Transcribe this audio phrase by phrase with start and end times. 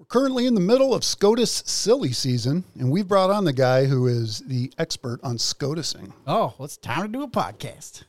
[0.00, 3.84] We're currently in the middle of SCOTUS silly season, and we've brought on the guy
[3.84, 6.12] who is the expert on SCOTUSing.
[6.26, 8.02] Oh, well, it's time to do a podcast.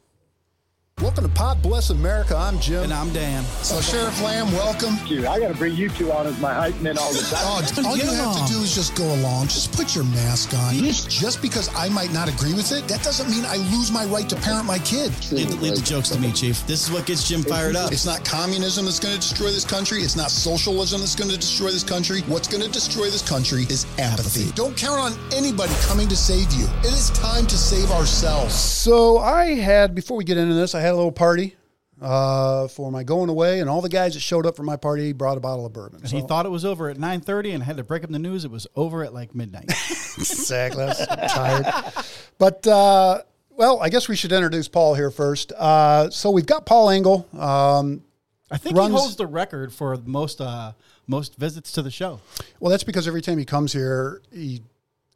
[1.01, 2.37] Welcome to Pod Bless America.
[2.37, 2.83] I'm Jim.
[2.83, 3.43] And I'm Dan.
[3.61, 4.95] So, Sheriff Lamb, welcome.
[4.95, 5.27] Thank you.
[5.27, 7.37] I got to bring you two on as my hype men all the time.
[7.43, 9.47] Oh, all you have to do is just go along.
[9.49, 10.73] Just put your mask on.
[10.75, 14.27] Just because I might not agree with it, that doesn't mean I lose my right
[14.29, 15.11] to parent my kid.
[15.33, 16.65] Leave, the- leave the jokes to me, Chief.
[16.65, 17.91] This is what gets Jim fired up.
[17.91, 19.99] It's not communism that's going to destroy this country.
[20.01, 22.21] It's not socialism that's going to destroy this country.
[22.21, 24.49] What's going to destroy this country is apathy.
[24.55, 26.67] Don't count on anybody coming to save you.
[26.87, 28.55] It is time to save ourselves.
[28.55, 31.55] So I had, before we get into this, I had a little party
[32.01, 35.13] uh, for my going away, and all the guys that showed up for my party
[35.13, 36.01] brought a bottle of bourbon.
[36.01, 38.45] And he thought it was over at 9.30 and had to break up the news.
[38.45, 39.65] It was over at like midnight.
[39.69, 40.83] exactly.
[40.83, 42.05] I was tired.
[42.37, 45.51] But, uh, well, I guess we should introduce Paul here first.
[45.53, 47.27] Uh, so we've got Paul Engel.
[47.37, 48.03] Um,
[48.51, 50.73] I think Runs- he holds the record for most uh,
[51.07, 52.19] most visits to the show.
[52.59, 54.61] well, that's because every time he comes here, he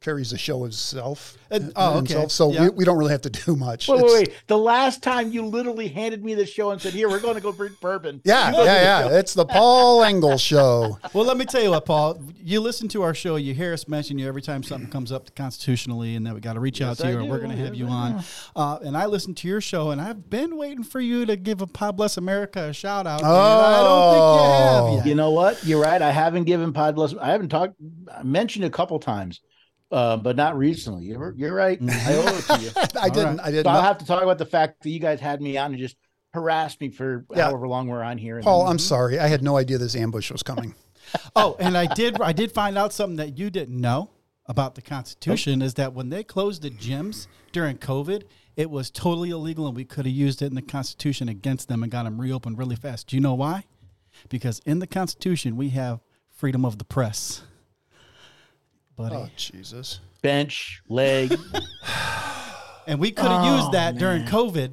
[0.00, 1.36] carries the show himself.
[1.50, 1.96] Uh, oh, okay.
[1.98, 2.62] himself, so Yeah.
[2.64, 3.86] we, we don't really have to do much.
[3.86, 4.32] Wait, wait, wait.
[4.46, 7.40] The last time you literally handed me the show and said, "Here, we're going to
[7.40, 9.18] go drink bourbon." Yeah, You go the yeah, yeah.
[9.18, 10.98] It's the Paul Engel Show.
[11.12, 12.22] Well, let me tell you what, Paul.
[12.42, 15.34] You listen to our show, you hear us mention you every time something comes up
[15.34, 17.26] constitutionally, and that we got to reach out to I you, or do.
[17.28, 18.22] we're going to have you on.
[18.56, 21.60] Uh, and I listen to your show, and I've been waiting for you to give
[21.60, 23.20] a Pod Bless America a shout out.
[23.20, 25.06] and I don't think you have yet.
[25.10, 25.62] You know what?
[25.64, 26.00] You're right.
[26.00, 27.14] I haven't given Pod Bless.
[27.16, 27.74] I haven't talked.
[28.16, 29.40] I mentioned a couple times,
[29.90, 31.04] uh, but not recently.
[31.06, 31.78] You're, you're right.
[31.82, 32.70] I owe it to you.
[33.00, 33.36] I didn't.
[33.38, 33.46] right.
[33.46, 33.64] I didn't.
[33.64, 35.78] So I'll have to talk about the fact that you guys had me on and
[35.80, 35.96] just
[36.32, 37.44] harassed me for Yeah.
[37.44, 38.40] however long we're on here.
[38.40, 39.18] Paul, then- I'm sorry.
[39.18, 40.74] I had no idea this ambush was coming.
[41.34, 44.10] Oh, and I did I did find out something that you didn't know
[44.46, 48.24] about the Constitution is that when they closed the gyms during COVID,
[48.56, 51.82] it was totally illegal and we could have used it in the Constitution against them
[51.82, 53.08] and got them reopened really fast.
[53.08, 53.64] Do you know why?
[54.28, 55.98] Because in the Constitution we have
[56.30, 57.42] freedom of the press.
[59.00, 59.16] Buddy.
[59.16, 60.00] Oh Jesus!
[60.22, 61.34] bench leg.
[62.86, 64.72] and we could have Oh, used that during COVID.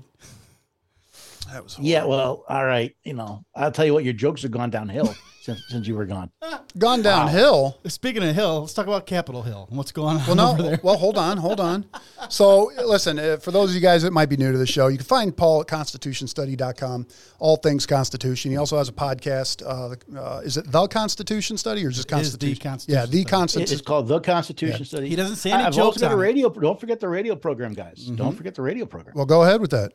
[1.52, 2.06] That was yeah.
[2.06, 2.96] Well, all right.
[3.03, 4.03] You know, I'll tell you what.
[4.03, 6.30] Your jokes have gone downhill since since you were gone.
[6.78, 7.80] gone downhill.
[7.88, 10.50] Speaking of Hill, let's talk about Capitol Hill and what's going on Well, no.
[10.52, 10.80] over there.
[10.84, 11.86] Well, hold on, hold on.
[12.30, 14.88] So, listen, uh, for those of you guys that might be new to the show,
[14.88, 17.07] you can find Paul at constitutionstudy.com,
[17.40, 18.52] all things Constitution.
[18.52, 19.63] He also has a podcast.
[19.66, 22.62] Uh, uh, is it The Constitution Study or just It is The Constitution?
[22.63, 23.22] Constitution Yeah, The Study.
[23.22, 23.74] It- Constitution.
[23.74, 25.09] It's called the Constitution Study.
[25.09, 26.24] He doesn't say any I've jokes also got a on it.
[26.24, 26.50] radio.
[26.50, 28.06] Don't forget the radio program, guys.
[28.06, 29.16] Don't forget the radio program.
[29.16, 29.94] Well, go ahead with that.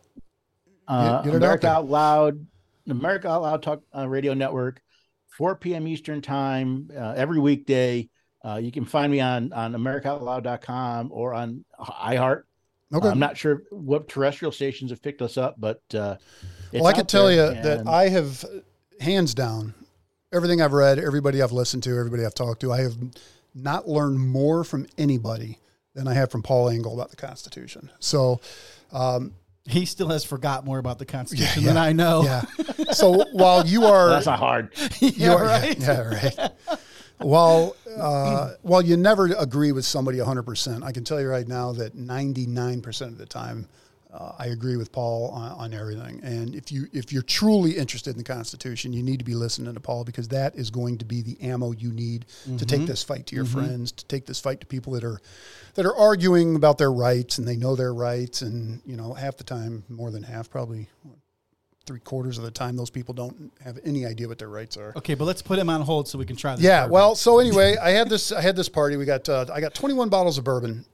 [0.93, 1.69] Uh, get America.
[1.69, 2.47] Out Loud,
[2.89, 4.81] America Out Loud Talk uh, Radio Network,
[5.39, 5.87] 4 p.m.
[5.87, 8.09] Eastern Time uh, every weekday.
[8.45, 12.43] Uh, you can find me on on AmericaOutLoud.com or on iHeart.
[12.93, 13.09] Okay.
[13.09, 16.17] I'm not sure what terrestrial stations have picked us up, but uh,
[16.73, 18.45] it's well, I can tell you there, that I have,
[19.01, 19.73] hands down,
[20.31, 22.97] everything I've read, everybody I've listened to, everybody I've talked to, I have
[23.55, 25.59] not learned more from anybody
[25.95, 27.91] than I have from Paul Engel about the Constitution.
[27.99, 28.41] So,
[29.67, 32.23] He still has forgot more about the Constitution Yeah, than I know.
[32.25, 32.43] yeah.
[32.93, 34.71] So while you are, that's not hard.
[35.01, 35.79] you Yeah, are- right.
[35.79, 36.51] yeah, right.
[37.19, 41.71] While uh, while you never agree with somebody 100%, I can tell you right now
[41.73, 43.69] that 99% of the time,
[44.13, 46.21] uh, I agree with Paul on, on everything.
[46.23, 49.73] And if you if you're truly interested in the Constitution, you need to be listening
[49.73, 52.27] to Paul because that is going to be the ammo you need
[52.59, 55.21] to take this fight to your friends, to take this fight to people that are
[55.75, 58.43] that are arguing about their rights and they know their rights.
[58.43, 60.89] And you know, half the time, more than half, probably
[61.87, 64.93] three quarters of the time, those people don't have any idea what their rights are.
[64.97, 66.65] Okay, but let's put him on hold so we can try this.
[66.65, 66.83] Yeah.
[66.83, 66.93] bourbon.
[66.93, 68.31] Well, so anyway, I had this.
[68.31, 68.97] I had this party.
[68.97, 69.27] We got.
[69.29, 70.85] Uh, I got 21 bottles of bourbon,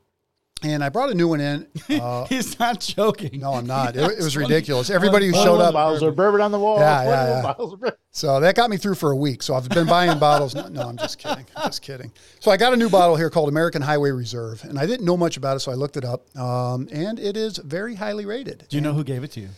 [0.63, 1.67] and I brought a new one in.
[1.89, 3.41] Uh, he's not joking.
[3.41, 3.97] no, I'm not.
[3.97, 4.91] It, it was ridiculous.
[4.91, 5.73] Everybody who showed up.
[5.73, 6.79] bottles of bourbon on the wall.
[6.79, 7.43] Yeah, yeah, yeah.
[7.43, 7.97] bottles of bourbon.
[8.11, 9.43] So that got me through for a week.
[9.43, 10.55] So I've been buying bottles.
[10.55, 11.47] No, no, I'm just kidding.
[11.65, 12.13] Just kidding.
[12.41, 15.17] So I got a new bottle here called American Highway Reserve, and I didn't know
[15.17, 18.65] much about it, so I looked it up, um, and it is very highly rated.
[18.69, 19.49] Do you know who gave it to you?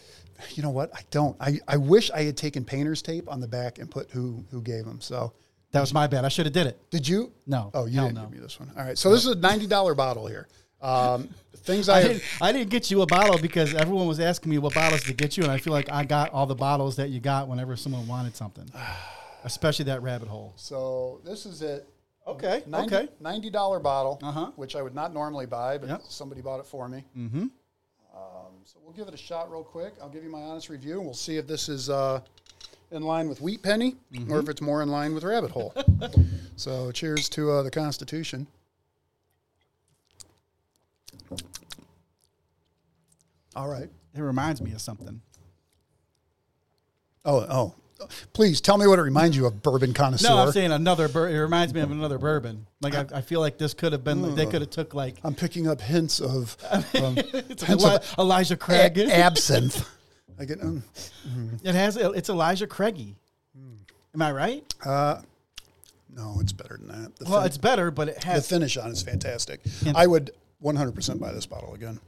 [0.55, 0.94] You know what?
[0.94, 1.37] I don't.
[1.41, 4.62] I, I wish I had taken painter's tape on the back and put who who
[4.62, 5.00] gave them.
[5.00, 5.33] So
[5.72, 6.24] That was my bad.
[6.24, 6.78] I should have did it.
[6.91, 7.33] did you?
[7.47, 7.71] No.
[7.74, 8.22] Oh, you Hell didn't no.
[8.22, 8.71] give me this one.
[8.78, 8.97] All right.
[8.97, 10.48] So this is a ninety dollar bottle here.
[10.82, 14.50] Um, things I, I didn't, I didn't get you a bottle because everyone was asking
[14.50, 16.97] me what bottles to get you, and I feel like I got all the bottles
[16.97, 18.71] that you got whenever someone wanted something,
[19.44, 20.53] especially that rabbit hole.
[20.56, 21.86] So this is it.
[22.27, 22.62] Okay.
[22.66, 23.09] 90, Okay.
[23.18, 24.53] Ninety dollar bottle, Uh-huh.
[24.56, 26.03] which I would not normally buy, but Yep.
[26.09, 27.04] somebody bought it for me.
[27.16, 27.42] Mm-hmm.
[28.15, 29.94] Um, so we'll give it a shot real quick.
[30.00, 32.21] I'll give you my honest review, and we'll see if this is uh,
[32.91, 33.97] in line with Wheat Penny
[34.28, 35.74] or if it's more in line with Rabbit Hole.
[36.56, 38.47] so cheers to uh, the Constitution.
[43.56, 43.88] All right.
[44.14, 45.20] It reminds me of something.
[47.24, 47.74] Oh, oh.
[48.32, 50.28] Please tell me what it reminds you of, bourbon connoisseur.
[50.28, 51.06] No, I'm saying another.
[51.06, 52.66] Bur- it reminds me of another bourbon.
[52.80, 54.34] Like I, I feel like this could have been.
[54.34, 58.14] they could have took like I'm picking up hints of um, it's hints Eli- of
[58.18, 58.97] Elijah Craig.
[58.97, 59.86] a- absinthe.
[60.41, 60.82] I get um,
[61.62, 61.98] it has.
[61.98, 63.16] It's Elijah Craigie.
[64.14, 64.74] Am I right?
[64.82, 65.20] Uh,
[66.08, 67.16] no, it's better than that.
[67.16, 68.48] The, Well, fin- it's better, but it the has.
[68.48, 69.60] finish on it's fantastic.
[69.94, 70.30] I would
[70.64, 72.00] 100% buy this bottle again.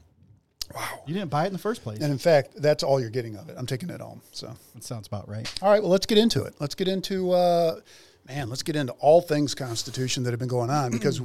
[1.07, 1.99] You didn't buy it in the first place.
[2.01, 3.57] And in fact, that's all you're getting of it.
[3.59, 4.21] I'm taking it home.
[4.33, 5.51] So, That sounds about right.
[5.63, 6.55] all right, well, let's get into it.
[6.61, 7.81] Let's get into, uh,
[8.29, 11.21] man, let's get into all things Constitution that have been going on because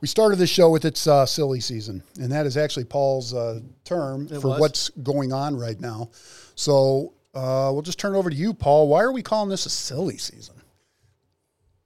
[0.00, 3.60] we started this show with its uh, silly season, and that is actually Paul's uh,
[3.84, 4.60] term It for was.
[4.60, 6.10] what's going on right now.
[6.54, 8.88] So, uh, we'll just turn it over to you, Paul.
[8.88, 10.54] Why are we calling this a silly season?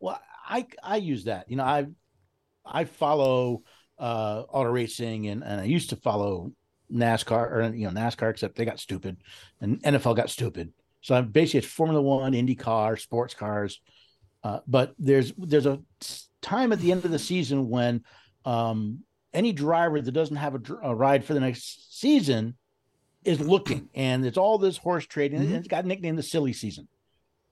[0.01, 1.49] Well, I I use that.
[1.51, 1.87] You know, I
[2.65, 3.63] I follow
[3.99, 6.53] uh auto racing and, and I used to follow
[6.93, 9.17] NASCAR or you know NASCAR except they got stupid
[9.61, 10.73] and NFL got stupid.
[11.01, 13.81] So I'm basically it's Formula One, IndyCar, sports cars.
[14.43, 15.81] Uh, but there's there's a
[16.43, 18.05] time at the end of the season when
[18.45, 19.01] um,
[19.33, 22.57] any driver that doesn't have a, a ride for the next season
[23.25, 25.41] is looking, and it's all this horse trading.
[25.41, 26.87] and It's got nicknamed the silly season.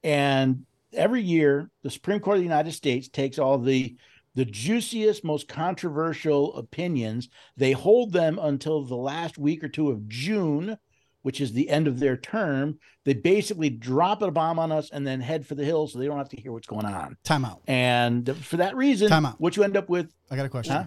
[0.05, 3.97] And every year, the Supreme Court of the United States takes all the
[4.35, 7.29] the juiciest, most controversial opinions.
[7.57, 10.79] They hold them until the last week or two of June,
[11.23, 12.79] which is the end of their term.
[13.05, 16.07] They basically drop a bomb on us and then head for the hills so they
[16.07, 17.17] don't have to hear what's going on.
[17.23, 17.63] Time out.
[17.67, 19.41] And for that reason, Time out.
[19.41, 20.75] what you end up with, I got a question.
[20.75, 20.85] Huh?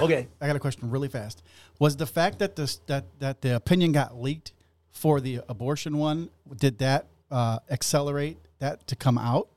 [0.00, 1.42] Okay, I got a question really fast.
[1.80, 4.52] Was the fact that this that that the opinion got leaked
[4.92, 9.48] for the abortion one did that uh, accelerate that to come out?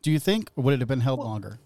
[0.00, 1.58] Do you think, or would it have been held longer?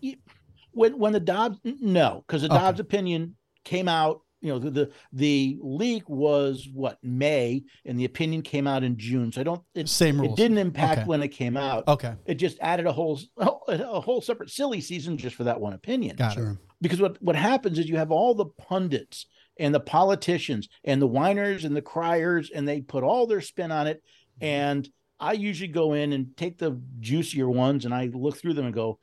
[0.76, 2.56] When when the Dobbs no, because the Okay.
[2.56, 3.34] Dobbs opinion
[3.64, 8.66] came out, you know, the, the the leak was what May, and the opinion came
[8.66, 9.32] out in June.
[9.32, 10.34] So I don't it, Same rules.
[10.38, 11.08] it didn't impact Okay.
[11.08, 11.88] when it came out.
[11.88, 15.72] Okay, It just added a whole a whole separate silly season just for that one
[15.72, 16.16] opinion.
[16.16, 16.56] got it.
[16.80, 19.26] Because what what happens is you have all the pundits
[19.58, 23.72] and the politicians and the whiners and the criers and they put all their spin
[23.72, 24.02] on it
[24.42, 24.86] and
[25.18, 28.74] i usually go in and take the juicier ones and i look through them and
[28.74, 28.98] go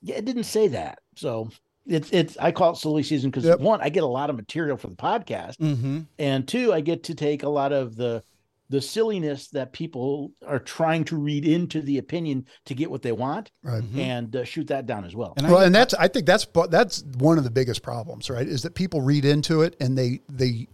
[0.00, 1.50] yeah it didn't say that so
[1.86, 3.60] it's it's i call it silly season because Yep.
[3.60, 6.00] one i get a lot of material for the podcast Mm-hmm.
[6.18, 8.22] and two i get to take a lot of the
[8.68, 13.10] the silliness that people are trying to read into the opinion to get what they
[13.12, 13.82] want Right.
[13.96, 16.46] and uh, shoot that down as well And well, I, and that's I think that's
[16.68, 18.46] that's one of the biggest problems, right?
[18.46, 20.68] Is that people read into it and they they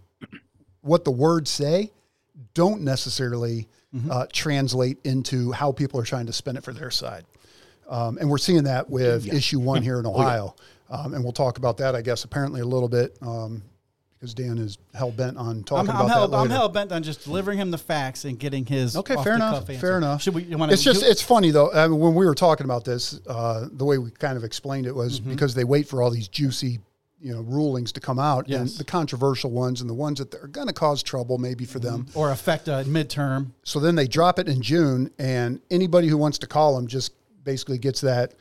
[0.81, 1.91] what the words say
[2.53, 3.67] don't necessarily
[4.11, 7.25] uh, translate into how people are trying to spin it for their side.
[7.89, 9.35] Um, and we're seeing that with Yeah.
[9.35, 10.11] issue one here in yeah.
[10.11, 10.55] Ohio,
[10.89, 13.61] um, and we'll talk about that, I guess, apparently a little bit um,
[14.19, 16.91] because Dan is hell bent on I'm, talking I'm about hell, that I'm hell bent
[16.91, 19.67] on just delivering him the facts and getting his Okay, fair enough.
[19.67, 20.21] Fair enough.
[20.23, 20.43] Should we?
[20.43, 21.71] You want It's just it's funny though.
[21.71, 24.85] I mean, when we were talking about this, uh, the way we kind of explained
[24.87, 25.31] it was Mm-hmm.
[25.31, 26.79] because they wait for all these juicy,
[27.21, 30.47] you know, rulings to come out, and the controversial ones and the ones that are
[30.47, 32.07] going to cause trouble maybe for them.
[32.15, 33.51] or affect a midterm.
[33.63, 37.11] So then they drop it in June, and anybody who wants to call them just
[37.47, 38.33] basically gets that.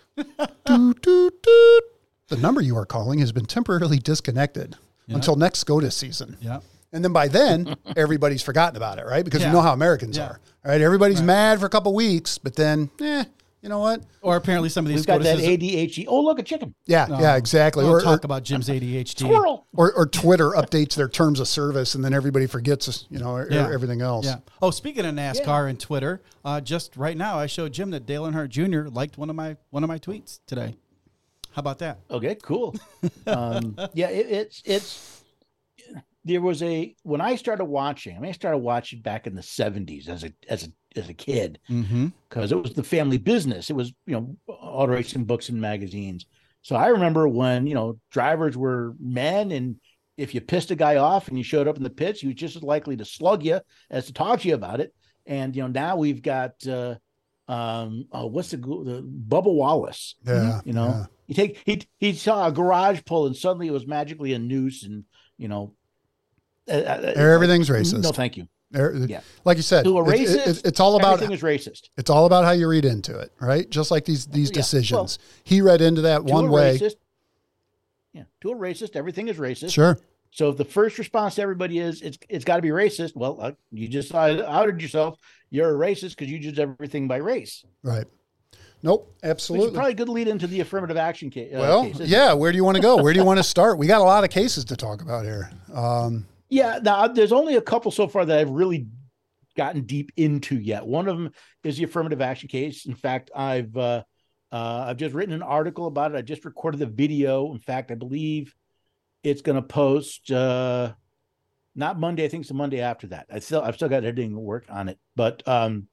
[0.67, 1.83] doot, doot, doot.
[2.29, 4.75] The number you are calling has been temporarily disconnected
[5.09, 6.37] until next SCOTUS season.
[6.41, 6.59] Yeah.
[6.93, 9.25] And then by then, everybody's forgotten about it, right?
[9.25, 9.47] Because Yeah.
[9.49, 10.25] you know how Americans Yeah.
[10.27, 10.81] are, right?
[10.81, 13.25] Everybody's mad for a couple weeks, but then, eh,
[13.67, 14.05] you know what?
[14.23, 17.19] Or apparently some of these we've got that adhd oh look a chicken Yeah, No.
[17.19, 17.83] yeah, exactly.
[17.83, 19.19] We'll Or, talk or, about Jim's ADHD.
[19.19, 23.45] squirrel or, or Twitter updates their terms of service, and then everybody forgets, you know,
[23.51, 23.69] Yeah.
[23.73, 24.25] everything else.
[24.25, 24.37] Yeah.
[24.63, 28.23] Oh, speaking of NASCAR and Twitter, uh, just right now I showed Jim that Dale
[28.23, 28.89] Earnhardt Jr.
[28.89, 30.77] liked one of my one of my tweets today.
[31.51, 31.99] How about that?
[32.09, 32.77] Okay, cool.
[33.27, 35.23] um, yeah, it, it's it's
[36.25, 38.17] there was a when I started watching.
[38.17, 41.15] I mean, I started watching back in the seventies as a as a as a
[41.15, 42.09] kid Mm-hmm.
[42.29, 43.71] because it was the family business.
[43.71, 46.27] It was you know auto racing books and magazines.
[46.63, 49.77] So I remember when you know drivers were men, and
[50.17, 52.37] if you pissed a guy off and you showed up in the pits, he was
[52.37, 53.61] just as likely to slug you
[53.91, 54.95] as to talk to you about it.
[55.27, 56.97] And you know now we've got uh,
[57.49, 60.17] um, oh, what's the, the Bubba Wallace?
[60.27, 60.61] Yeah.
[60.65, 61.05] you know yeah.
[61.29, 64.83] you take he he saw a garage pull and suddenly it was magically a noose
[64.85, 65.05] and
[65.39, 65.73] you know
[66.69, 68.03] uh, uh, Everything's racist.
[68.03, 69.21] no thank you Yeah.
[69.45, 72.11] Like you said, to a it- it- it- it's all about everything is racist it's
[72.11, 73.69] all about how you read into it, right?
[73.71, 75.19] Just like these these Yeah, decisions.
[75.45, 76.77] he read into that one way.
[76.79, 76.97] racist,
[78.13, 79.99] yeah to a racist everything is racist Sure.
[80.31, 83.39] so if the first response to everybody is it's it's got to be racist well
[83.41, 85.19] uh, you just outed yourself
[85.51, 88.07] you're a racist because you judge everything by race Right.
[88.83, 89.15] Nope.
[89.23, 89.73] Absolutely.
[89.73, 92.09] probably a good lead into the affirmative action case uh, well, case, isn't it?
[92.11, 92.33] yeah.
[92.35, 93.03] Where do you want to go?
[93.03, 93.79] Where do you want to start?
[93.79, 95.51] We got a lot of cases to talk about here.
[95.75, 98.87] Um, Yeah, now there's only a couple so far that I've really
[99.57, 100.87] gotten deep into yet.
[100.87, 101.33] One of them
[101.65, 102.87] is the affirmative action case.
[102.87, 104.03] In fact, I've uh,
[104.53, 106.19] uh, I've just written an article about it.
[106.19, 107.53] I just recorded the video.
[107.53, 108.55] In fact, I believe
[109.25, 110.93] it's going to post uh,
[111.75, 112.25] not Monday.
[112.25, 113.27] I think it's the Monday after that.
[113.33, 115.89] I still I've still got editing work on it, but um,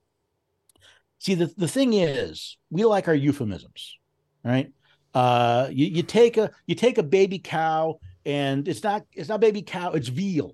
[1.17, 3.97] see the the thing is, we like our euphemisms,
[4.43, 4.71] right?
[5.13, 9.39] Uh, you, you take a you take a baby cow and it's not it's not
[9.41, 10.53] baby cow, it's veal,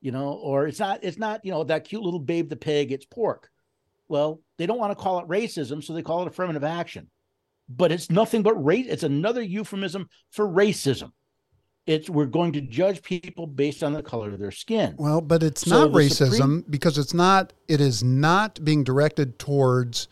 [0.00, 2.92] you know, or it's not it's not you know that cute little babe the pig,
[2.92, 3.50] it's pork.
[4.08, 7.08] Well, they don't want to call it racism, so they call it affirmative action.
[7.68, 8.86] But it's nothing but race.
[8.88, 11.12] It's another euphemism for racism.
[11.86, 14.96] It's we're going to judge people based on the color of their skin.
[14.98, 17.52] Well, but it's So not racism Supreme- because it's not.
[17.68, 20.08] It is not being directed towards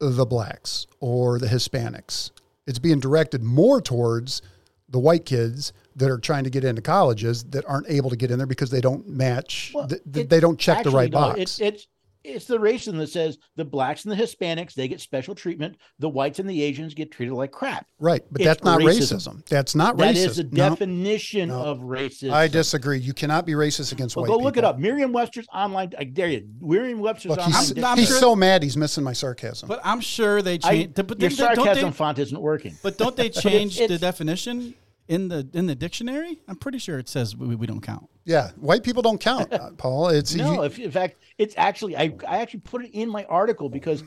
[0.00, 2.30] the blacks or the Hispanics.
[2.66, 4.42] It's being directed more towards
[4.90, 8.30] the white kids that are trying to get into colleges that aren't able to get
[8.30, 9.72] in there because they don't match.
[9.74, 11.38] Well, th- th- it- they don't check the right box.
[11.40, 11.86] It's it's
[12.24, 15.76] it's the racism that says the blacks and the Hispanics they get special treatment.
[15.98, 17.86] The whites and the Asians get treated like crap.
[17.98, 19.16] right, but it's that's not racism.
[19.40, 19.46] racism.
[19.46, 20.26] That's not That racist.
[20.26, 21.62] is the No, definition no.
[21.64, 22.32] of racism.
[22.32, 22.98] I disagree.
[22.98, 24.78] You cannot be racist against Well, white go look it up.
[24.78, 25.92] Merriam-Webster's online.
[25.98, 26.48] I dare you.
[26.60, 27.60] Merriam-Webster's Look, online.
[27.60, 29.68] he's, I'm- I'm he's sure- so mad he's missing my sarcasm.
[29.68, 32.76] But I'm sure they I, but your they- don't sarcasm they- font isn't working.
[32.82, 34.74] But don't they change the it's- definition
[35.08, 36.40] in the in the dictionary?
[36.48, 38.08] I'm pretty sure it says we, we don't count.
[38.24, 40.08] yeah, white people don't count, uh, Paul.
[40.08, 43.24] It's No, you- if, in fact, it's actually I, I actually put it in my
[43.24, 44.04] article because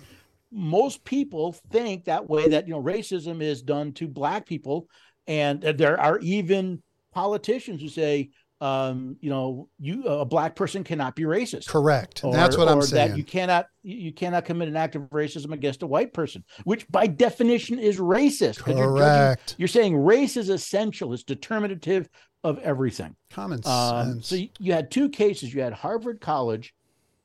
[0.51, 4.87] most people think that way that you know racism is done to black people,
[5.27, 6.81] and there are even
[7.13, 8.29] politicians who say,
[8.61, 11.67] um, you know, you a black person cannot be racist.
[11.67, 12.23] correct.
[12.23, 13.09] Or, that's what I'm or saying.
[13.09, 16.87] That you cannot you cannot commit an act of racism against a white person, which
[16.87, 18.59] by definition is racist.
[18.59, 19.55] 'cause You're, judging- Correct.
[19.57, 21.11] you're saying race is essential.
[21.13, 22.07] It's determinative
[22.43, 23.15] of everything.
[23.31, 24.27] Common Um, sense.
[24.27, 25.53] so you, you had two cases.
[25.53, 26.73] You had Harvard College,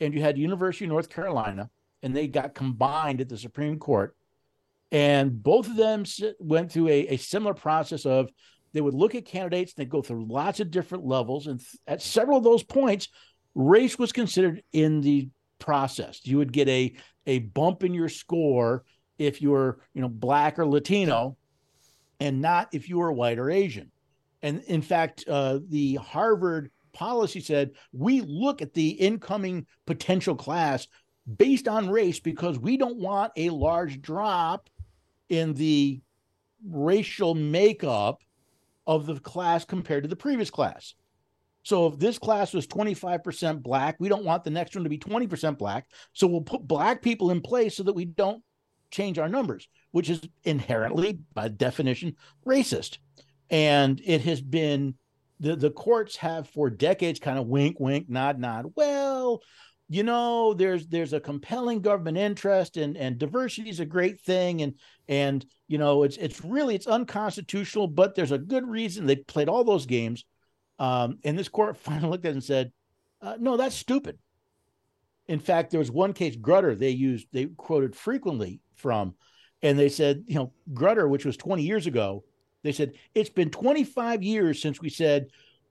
[0.00, 1.69] and you had University of North Carolina,
[2.02, 4.16] and they got combined at the Supreme Court.
[4.93, 6.05] And both of them
[6.38, 8.31] went through a, a similar process of
[8.76, 11.76] they would look at candidates, and they go through lots of different levels, and th-
[11.87, 13.09] at several of those points,
[13.54, 15.28] race was considered in the
[15.59, 16.21] process.
[16.25, 16.95] You would get a
[17.26, 18.85] a bump in your score
[19.18, 21.37] if you were you know black or Latino,
[22.21, 23.90] and not if you were white or Asian.
[24.42, 30.87] And in fact, uh, the Harvard policy said we look at the incoming potential class
[31.37, 34.71] based on race because we don't want a large drop
[35.28, 36.00] in the
[36.64, 38.23] racial makeup
[38.87, 40.95] of the class compared to the previous class.
[41.62, 44.99] So if this class was 25% black, we don't want the next one to be
[44.99, 45.87] 20% black.
[46.12, 48.43] So we'll put black people in place so that we don't
[48.93, 52.14] change our numbers, which is inherently, by definition,
[52.47, 52.99] racist.
[53.50, 54.95] And it has been
[55.40, 58.73] the the courts have for decades kind of wink, wink, nod, nod.
[58.75, 59.43] Well,
[59.88, 64.62] you know, there's there's a compelling government interest and and diversity is a great thing.
[64.62, 64.75] And
[65.09, 69.49] and you know, it's it's really it's unconstitutional, but there's a good reason they played
[69.49, 70.25] all those games.
[70.78, 72.73] Um, and this court finally looked at it and said,
[73.23, 74.19] uh, no, that's stupid.
[75.28, 79.14] In fact, there was one case, Grutter, they used, they quoted frequently from,
[79.62, 82.23] and they said, you know, Grutter, which was 20 years ago,
[82.62, 85.28] they said, it's been 25 years since we said,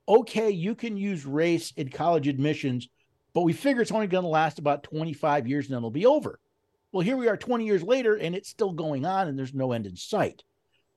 [0.07, 2.89] okay, you can use race in college admissions,
[3.35, 6.05] but we figure it's only going to last about 25 years and then it'll be
[6.05, 6.39] over.
[6.93, 9.73] Well, here we are 20 years later and it's still going on and there's no
[9.73, 10.41] end in sight.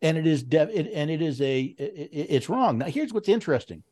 [0.01, 2.79] And it is, it, and it is a, it, it's wrong.
[2.79, 3.83] Now, here's what's interesting.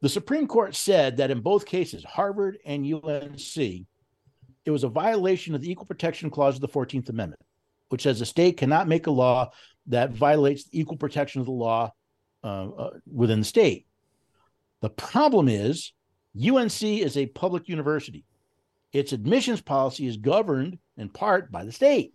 [0.00, 5.54] The Supreme Court said that in both cases, Harvard and UNC, it was a violation
[5.54, 7.42] of the Equal Protection Clause of the 14th Amendment,
[7.90, 9.50] which says a state cannot make a law
[9.88, 11.92] that violates the equal protection of the law
[12.42, 13.86] uh, uh, within the state.
[14.80, 15.92] The problem is
[16.36, 18.24] UNC is a public university.
[18.92, 22.14] Its admissions policy is governed in part by the state.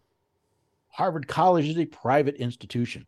[0.90, 3.06] Harvard College is a private institution.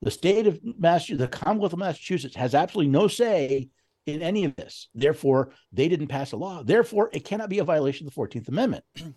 [0.00, 3.68] The state of Massachusetts, the Commonwealth of Massachusetts, has absolutely no say
[4.06, 4.88] in any of this.
[4.94, 6.62] Therefore, they didn't pass a law.
[6.62, 8.84] Therefore, it cannot be a violation of the 14th Amendment.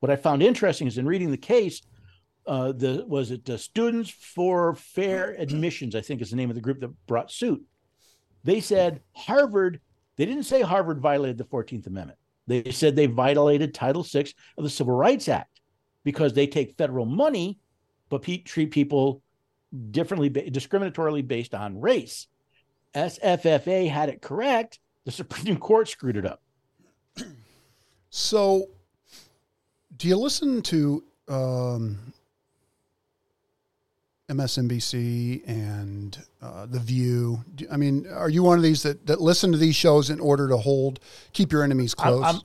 [0.00, 1.82] what I found interesting is in reading the case,
[2.46, 6.56] uh, the was it the Students for Fair Admissions, I think is the name of
[6.56, 7.62] the group that brought suit.
[8.44, 9.80] They said Harvard,
[10.18, 12.18] they didn't say Harvard violated the 14th Amendment.
[12.46, 14.26] They said they violated Title VI
[14.58, 15.60] of the Civil Rights Act
[16.04, 17.58] because they take federal money,
[18.10, 19.22] but pe- treat people
[19.90, 22.26] differently, discriminatorily based on race.
[22.94, 24.80] SFFA had it correct.
[25.04, 26.42] The Supreme Court screwed it up.
[28.10, 28.66] So,
[29.96, 31.98] do you listen to um,
[34.28, 37.44] MSNBC and uh, The View.
[37.70, 40.48] I mean, are you one of these that, that listen to these shows in order
[40.48, 41.00] to hold
[41.32, 42.34] keep your enemies I'm, close?
[42.34, 42.40] I'm,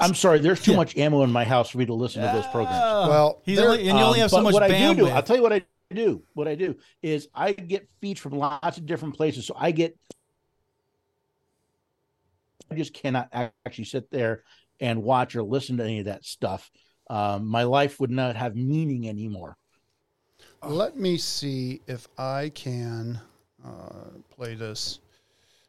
[0.00, 0.40] I'm sorry.
[0.40, 3.08] There's too much ammo in my house for me to listen to those programs.
[3.08, 5.08] well, He's there- only, and you only Um, have so much what I do do,
[5.08, 5.62] I'll tell you what I
[5.92, 6.22] do.
[6.34, 9.46] What I do is I get feeds from lots of different places.
[9.46, 9.96] So I get,
[12.70, 13.28] I just cannot
[13.66, 14.42] actually sit there
[14.80, 16.70] and watch or listen to any of that stuff.
[17.08, 19.56] Um, my life would not have meaning anymore.
[20.64, 23.20] Let me see if I can
[23.64, 25.00] uh, play this.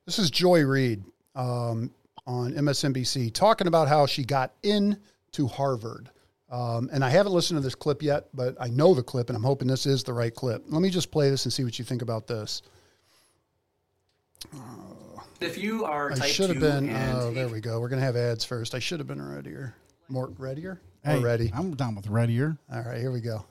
[0.06, 1.04] This is Joy Reid
[1.36, 1.90] um,
[2.28, 6.10] on MSNBC talking about how she got into Harvard.
[6.52, 9.36] Um, and I haven't listened to this clip yet, but I know the clip, and
[9.36, 10.64] I'm hoping this is the right clip.
[10.68, 12.62] Let me just play this and see what you think about this.
[15.42, 16.90] If you are I should have been.
[16.90, 17.80] and Oh, there we go.
[17.80, 18.76] We're gonna have ads first.
[18.76, 19.74] I should have been readier.
[20.08, 20.80] More readier.
[21.04, 21.52] Hey, ready.
[21.54, 22.58] I'm done with readier.
[22.72, 23.44] All right, here we go.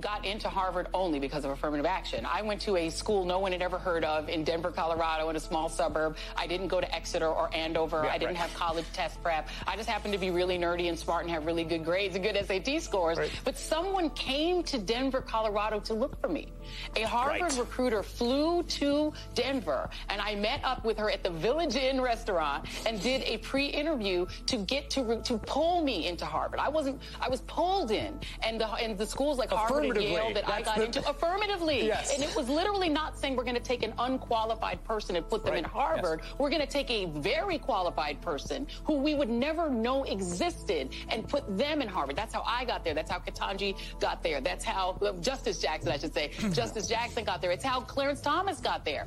[0.00, 2.26] Got into Harvard only because of affirmative action.
[2.26, 5.36] I went to a school no one had ever heard of in Denver, Colorado, in
[5.36, 6.16] a small suburb.
[6.36, 8.04] I didn't go to Exeter or Andover.
[8.06, 9.48] I didn't have college test prep.
[9.66, 12.24] I just happened to be really nerdy and smart and have really good grades and
[12.24, 13.18] good SAT scores.
[13.44, 16.48] But someone came to Denver, Colorado to look for me.
[16.96, 17.56] A Harvard Right.
[17.58, 22.66] recruiter flew to Denver and I met up with her at the Village Inn restaurant
[22.86, 26.58] and did a pre-interview to get to to pull me into Harvard.
[26.58, 30.12] I wasn't I was pulled in and the and the schools like Harvard and Affirmatively.
[30.12, 31.86] Yale that I got the- into affirmatively.
[31.86, 32.14] Yes.
[32.14, 35.44] And it was literally not saying we're going to take an unqualified person and put
[35.44, 35.72] them in Right.
[35.72, 36.20] Harvard.
[36.38, 41.28] We're going to take a very qualified person who we would never know existed and
[41.28, 42.16] put them in Harvard.
[42.16, 42.94] That's how I got there.
[42.94, 44.40] That's how Ketanji got there.
[44.40, 47.50] That's how well, Justice Jackson, I should say, Justice Jackson got there.
[47.50, 49.06] It's how Clarence Thomas got there.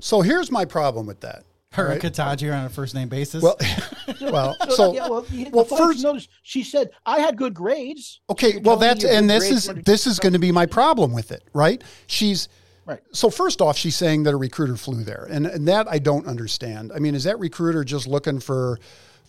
[0.00, 1.44] So here's my problem with that.
[1.76, 2.02] Her right?
[2.02, 3.42] and Ketanji on a first name basis.
[3.42, 3.56] Well,
[4.20, 8.20] well, so yeah, well, well, first, notice she said I had good grades.
[8.30, 11.32] okay, You're well, that's and this is this is going to be my problem with
[11.32, 11.82] it, right?
[12.06, 12.48] She's
[12.86, 13.00] Right.
[13.10, 16.26] So first off, she's saying that a recruiter flew there, and and that I don't
[16.26, 16.92] understand.
[16.94, 18.78] I mean, is that recruiter just looking for?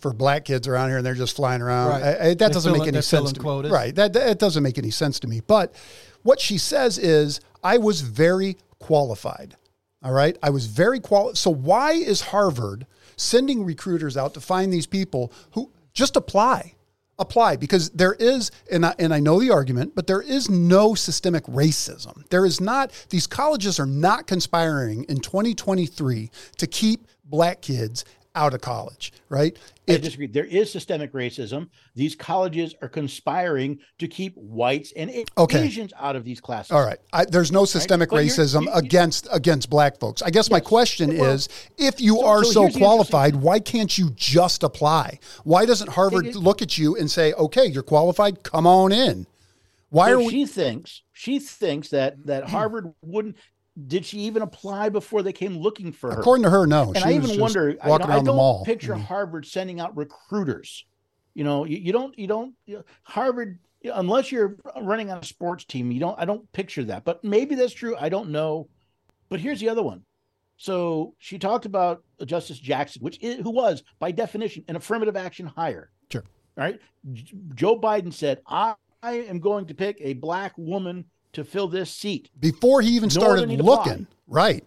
[0.00, 1.88] For black kids around here, and they're just flying around.
[1.88, 2.02] Right.
[2.04, 3.72] I- I- that They're doesn't make any sense to quotas.
[3.72, 3.76] me.
[3.76, 3.92] Right.
[3.92, 5.40] That that doesn't make any sense to me.
[5.44, 5.74] But
[6.22, 9.56] what she says is, I was very qualified.
[10.02, 10.36] All right.
[10.42, 11.36] I was very qualified.
[11.38, 16.74] So why is Harvard sending recruiters out to find these people who just apply?
[17.20, 20.94] Apply because there is, and I, and I know the argument, but there is no
[20.94, 22.28] systemic racism.
[22.30, 28.04] There is not, these colleges are not conspiring in 2023 to keep black kids
[28.38, 29.58] out of college, right?
[29.88, 30.26] I disagree.
[30.28, 31.68] There is systemic racism.
[31.96, 35.64] These colleges are conspiring to keep whites and Okay.
[35.64, 36.70] Asians out of these classes.
[36.70, 36.98] All right.
[37.12, 40.22] I, there's no systemic you're- racism you- against against black folks.
[40.22, 41.48] I guess my question Well, is,
[41.78, 45.18] if you so- are so so, qualified, why can't you just apply?
[45.44, 48.42] Why doesn't Harvard it- look at you and say, "Okay, you're qualified.
[48.44, 49.26] Come on in"?
[49.90, 50.30] Why So are we?
[50.30, 53.36] she thinks she thinks that that Harvard wouldn't.
[53.86, 56.20] Did she even apply before they came looking for her?
[56.20, 56.88] According to her, no.
[56.88, 57.76] and she I even wonder.
[57.80, 58.64] I, you know, I don't mall.
[58.64, 59.02] picture Mhm.
[59.02, 60.84] Harvard sending out recruiters.
[61.34, 62.18] You know, you, you don't.
[62.18, 62.54] You don't.
[62.66, 66.18] You Harvard, unless you're running on a sports team, you don't.
[66.18, 67.04] I don't picture that.
[67.04, 67.94] But maybe that's true.
[67.98, 68.68] I don't know.
[69.28, 70.02] But here's the other one.
[70.56, 75.46] So she talked about Justice Jackson, which is, who was by definition an affirmative action
[75.46, 75.90] hire.
[76.10, 76.24] Sure.
[76.56, 76.80] All right.
[77.12, 81.68] J- Joe Biden said, "I, I am going to pick a black woman to fill
[81.68, 84.64] this seat." Before he even started looking, right?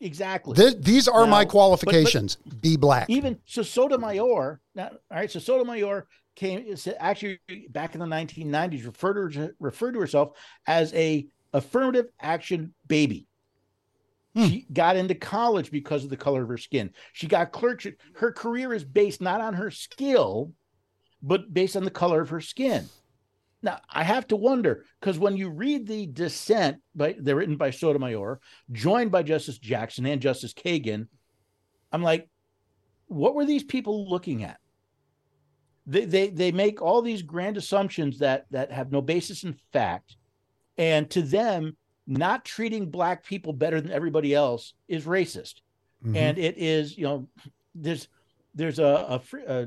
[0.00, 0.54] Exactly.
[0.56, 2.36] Th- these are Now, my but- but- qualifications.
[2.60, 3.08] Be black.
[3.08, 7.38] even so Sotomayor, now, all right, so Sotomayor came actually
[7.70, 13.26] back in the 1990s referred to referred to herself as a affirmative action baby.
[14.34, 14.46] Hmm.
[14.46, 16.90] She got into college because of the color of her skin.
[17.12, 18.00] She got clerkship.
[18.14, 20.52] Her career is based not on her skill,
[21.22, 22.86] but based on the color of her skin.
[23.62, 27.70] Now, I have to wonder because when you read the dissent, by they're written by
[27.70, 28.40] Sotomayor,
[28.70, 31.08] joined by Justice Jackson and Justice Kagan,
[31.90, 32.28] I'm like,
[33.06, 34.58] what were these people looking at?
[35.86, 40.16] They, they they make all these grand assumptions that that have no basis in fact,
[40.76, 45.62] and to them, not treating black people better than everybody else is racist,
[46.04, 46.14] Mhm.
[46.16, 47.28] and it is you know
[47.74, 48.06] there's
[48.54, 49.66] there's a, a, a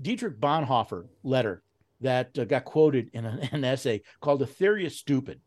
[0.00, 1.63] Dietrich Bonhoeffer letter
[2.04, 5.40] that uh, got quoted in an, an essay called "The Theory is Stupid,"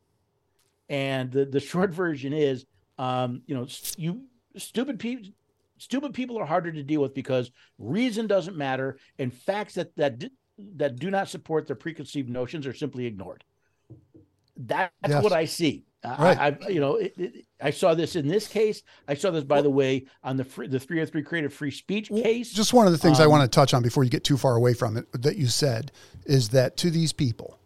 [0.89, 2.65] and the the short version is,
[2.97, 3.67] um, you know,
[3.97, 4.23] you
[4.57, 5.29] stupid people.
[5.79, 10.23] Stupid people are harder to deal with because reason doesn't matter, and facts that that
[10.75, 13.43] that do not support their preconceived notions are simply ignored.
[14.57, 15.23] That's Yes.
[15.23, 15.85] what I see.
[16.03, 16.37] I- Right.
[16.37, 18.83] I, I, you know, it, it, I saw this in this case.
[19.07, 21.71] I saw this, by the way, on the free, the three hundred three creative free
[21.71, 22.51] speech case.
[22.51, 24.37] Just one of the things I Um, want to touch on before you get too
[24.37, 25.91] far away from it that you said
[26.25, 27.57] is that to these people,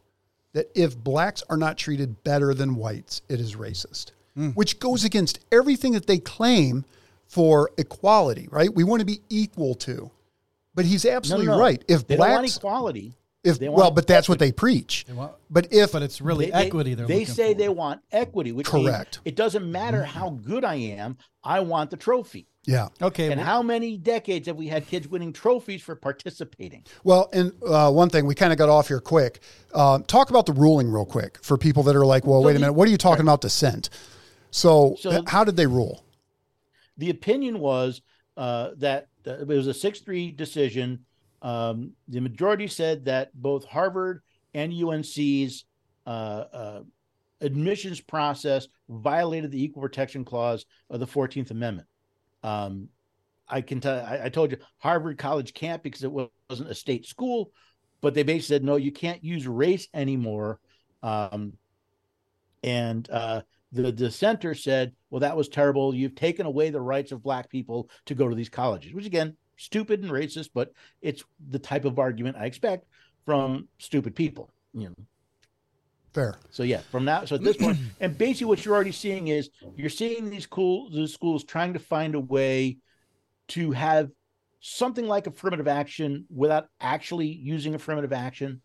[0.53, 4.11] that if blacks are not treated better than whites, it is racist,
[4.53, 6.85] which goes against everything that they claim
[7.27, 8.73] for equality, right?
[8.73, 10.09] We want to be equal to.
[10.73, 11.61] But he's absolutely no, no.
[11.61, 11.83] right.
[11.89, 15.05] If they don't want blacks, equality, if they want well, but that's what they preach.
[15.13, 17.57] want- But if but it's really they, they- equity they're they say for.
[17.59, 19.19] they want equity, which means Correct.
[19.25, 21.17] it doesn't matter how good I am.
[21.43, 22.47] I want the trophy.
[22.65, 23.31] yeah, okay.
[23.31, 26.83] And well, how many decades have we had kids winning trophies for participating?
[27.03, 29.39] Well, and uh, one thing we kind of got off here quick.
[29.73, 32.59] Uh, talk about the ruling real quick for people that are like, "Well, wait a
[32.59, 33.89] minute, what are you talking about dissent?"
[34.51, 36.03] So, So- h- how did they rule?
[36.97, 38.01] The opinion was
[38.37, 41.05] uh, that uh, it was a six-three decision.
[41.41, 44.21] Um, the majority said that both Harvard
[44.53, 45.65] and UNC's
[46.05, 46.81] uh, uh,
[47.41, 51.87] admissions process violated the Equal Protection Clause of the Fourteenth Amendment.
[52.43, 52.89] Um,
[53.47, 53.99] I can tell.
[53.99, 57.51] I, I told you Harvard College can't because it wasn't a state school,
[57.99, 60.59] but they basically said no, you can't use race anymore.
[61.03, 61.53] Um,
[62.63, 65.93] and uh, the dissenter said, "Well, that was terrible.
[65.93, 69.35] You've taken away the rights of black people to go to these colleges," which again,
[69.61, 72.87] stupid and racist, but it's the type of argument I expect
[73.25, 74.49] from stupid people.
[74.73, 74.95] You know.
[76.13, 76.35] Fair.
[76.49, 79.49] So yeah, from now, so at this point, and basically what you're already seeing is
[79.75, 82.77] you're seeing these cool these schools trying to find a way
[83.49, 84.09] to have
[84.59, 88.61] something like affirmative action without actually using affirmative action.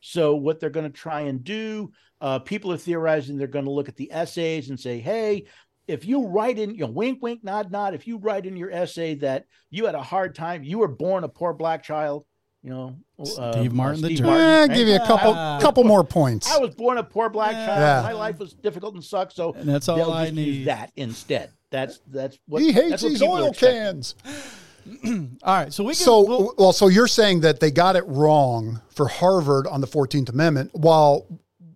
[0.00, 3.70] So what they're going to try and do, uh, people are theorizing they're going to
[3.70, 5.46] look at the essays and say, hey,
[5.88, 8.70] if you write in, you know, wink, wink, nod, nod, if you write in your
[8.70, 12.24] essay that you had a hard time, you were born a poor black child,
[12.62, 14.26] you know, uh, Steve Martin, the Steve jerk.
[14.26, 14.70] Martin, Eh, right?
[14.76, 15.58] give you a couple Ah.
[15.60, 16.50] couple more points.
[16.50, 17.80] I was born a poor black child.
[17.80, 18.02] Yeah.
[18.02, 19.32] My life was difficult and sucked.
[19.34, 20.66] So And that's all I need.
[20.66, 21.50] that instead.
[21.70, 24.14] That's that's what he hates these oil cans.
[25.06, 25.72] all right.
[25.72, 26.04] So we can.
[26.04, 29.86] So, we'll- well, so you're saying that they got it wrong for Harvard on the
[29.86, 31.26] Fourteenth Amendment, while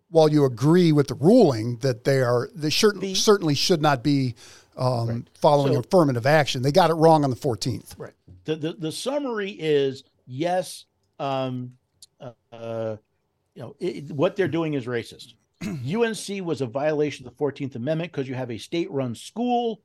[0.09, 4.03] while you agree with the ruling that they are they cer- The- certainly should not
[4.03, 4.35] be
[4.77, 6.63] um, following So- affirmative action.
[6.63, 7.95] They got it wrong on the Fourteenth.
[7.99, 8.13] Right.
[8.45, 10.85] The, the the summary is yes.
[11.19, 11.73] Um,
[12.21, 12.97] uh, uh,
[13.55, 15.35] you know it, what they're doing is racist.
[15.65, 19.81] UNC was a violation of the Fourteenth Amendment because you have a state-run school.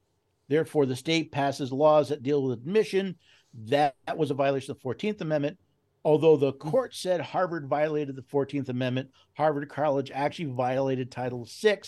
[0.50, 3.16] Therefore, the state passes laws that deal with admission.
[3.54, 5.58] That, that was a violation of the Fourteenth Amendment.
[6.04, 6.70] Although the hmm.
[6.70, 11.82] court said Harvard violated the Fourteenth Amendment, Harvard College actually violated Title VI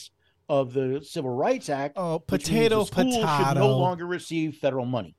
[0.49, 1.93] of the Civil Rights Act.
[1.97, 3.59] Oh, potato, the school should potato.
[3.59, 5.15] no longer receive federal money.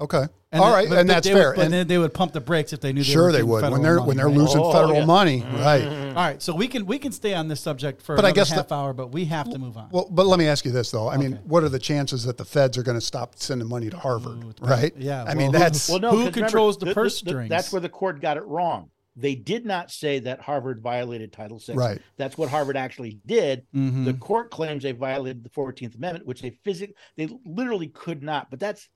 [0.00, 1.52] Okay, And all then- and that's they would- fair.
[1.52, 3.04] and then they would pump the brakes if they knew.
[3.04, 4.36] They sure were they would when they're money, when they're right?
[4.36, 5.04] losing Oh, federal yeah.
[5.04, 5.84] money, right?
[5.86, 8.40] All right, so we can we can stay on this subject for But I another
[8.40, 9.88] guess the- half hour, but we have to move on.
[9.92, 11.08] Well, but let me ask you this though.
[11.08, 13.88] I mean, what are the chances that the feds are going to stop sending money
[13.88, 14.42] to Harvard?
[14.42, 14.92] Ooh, right?
[14.98, 17.50] yeah, I well, mean, that's Well, no, Who 'cause remember, controls the purse That's strings?
[17.50, 18.90] That's where the court got it wrong.
[19.16, 21.74] They did not say that Harvard violated Title VI.
[21.74, 22.02] Right.
[22.16, 23.64] That's what Harvard actually did.
[23.72, 24.06] Mhm.
[24.06, 28.50] The court claims they violated the Fourteenth Amendment, which they physically, they literally could not.
[28.50, 28.88] But that's,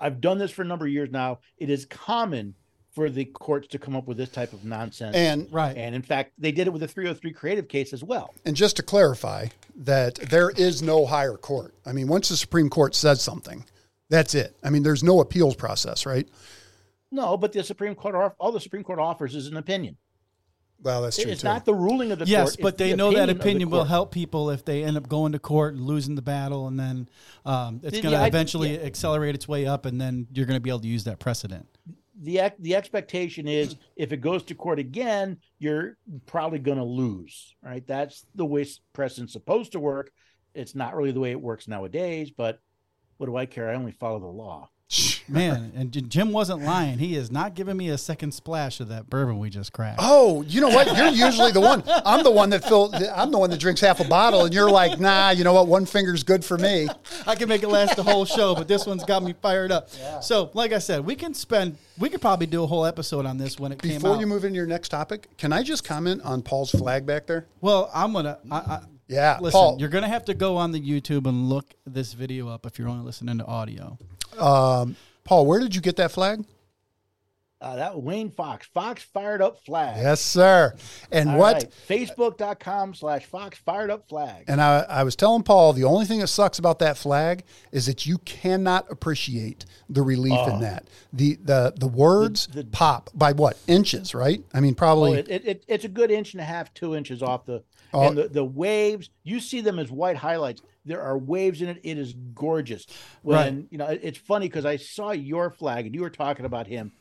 [0.00, 1.40] I've done this for a number of years now.
[1.58, 2.54] It is common
[2.92, 5.14] for the courts to come up with this type of nonsense.
[5.14, 5.76] and right.
[5.76, 8.34] and in fact, they did it with the 303 creative case as well.
[8.44, 11.74] And just to clarify, that there is no higher court.
[11.86, 13.64] I mean, once the Supreme Court says something,
[14.08, 14.56] that's it.
[14.64, 16.28] I mean, there's no appeals process, right?
[17.12, 19.96] No, but the Supreme Court, all the Supreme Court offers is an opinion.
[20.82, 21.48] Well, that's true It's too.
[21.48, 22.62] not the ruling of the Yes, court.
[22.62, 25.38] but they the know that opinion will help people if they end up going to
[25.38, 27.08] court and losing the battle, and then
[27.44, 28.86] um, it's going to eventually yeah.
[28.86, 31.66] accelerate its way up, and then you're going to be able to use that precedent.
[32.22, 37.54] the the expectation is if it goes to court again, you're probably going to lose.
[37.62, 37.86] Right?
[37.86, 40.10] That's the way precedent's supposed to work.
[40.54, 42.30] It's not really the way it works nowadays.
[42.30, 42.58] But
[43.18, 43.70] what do I care?
[43.70, 44.70] I only follow the law.
[45.28, 46.98] Man, and Jim wasn't lying.
[46.98, 50.00] He is not giving me a second splash of that bourbon we just cracked.
[50.02, 50.96] Oh, you know what?
[50.96, 51.84] You're usually the one.
[51.86, 52.92] I'm the one that fill.
[53.14, 55.30] I'm the one that drinks half a bottle, and you're like, nah.
[55.30, 55.68] You know what?
[55.68, 56.88] One finger's good for me.
[57.26, 59.90] I can make it last the whole show, but this one's got me fired up.
[60.22, 63.38] So, like I said, we can spend, we could probably do a whole episode on
[63.38, 66.22] this when it came Before you move into your next topic, can I just comment
[66.22, 67.46] on Paul's flag back there?
[67.60, 68.38] well, I'm gonna.
[68.50, 69.76] I, I, Yeah, listen, Paul.
[69.78, 72.88] you're gonna have to go on the YouTube and look this video up if you're
[72.88, 73.96] only listening to audio.
[74.38, 76.44] Um, Paul, where did you get that flag?
[77.62, 79.98] Uh, that Wayne Fox, Fox Fired Up Flag.
[79.98, 80.74] Yes, sir.
[81.12, 81.54] And All what?
[81.56, 84.44] right, Facebook.com slash Fox Fired Up Flag.
[84.48, 87.84] And I, I was telling Paul the only thing that sucks about that flag is
[87.84, 90.86] that you cannot appreciate the relief in that.
[91.12, 92.54] The the the words Oh.
[92.54, 94.42] The- the- pop by what inches, right?
[94.54, 95.18] I mean, Oh, probably.
[95.18, 97.62] it, it, it, it's a good inch and a half, two inches off the.
[97.92, 98.08] Oh.
[98.08, 100.62] And the, the waves, you see them as white highlights.
[100.84, 101.80] There are waves in it.
[101.82, 102.86] It is gorgeous.
[103.22, 103.66] When Right.
[103.70, 106.66] you know, it- it's funny because I saw your flag and you were talking about
[106.66, 106.92] him,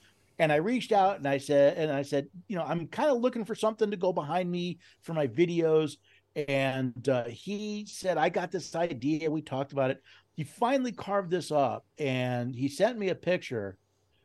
[0.42, 3.20] And I reached out and I said, and I said, you know, I'm kind of
[3.20, 5.98] looking for something to go behind me for my videos.
[6.48, 9.30] And uh, he said, I got this idea.
[9.30, 10.02] We talked about it.
[10.36, 13.78] He finally carved this up and he sent me a picture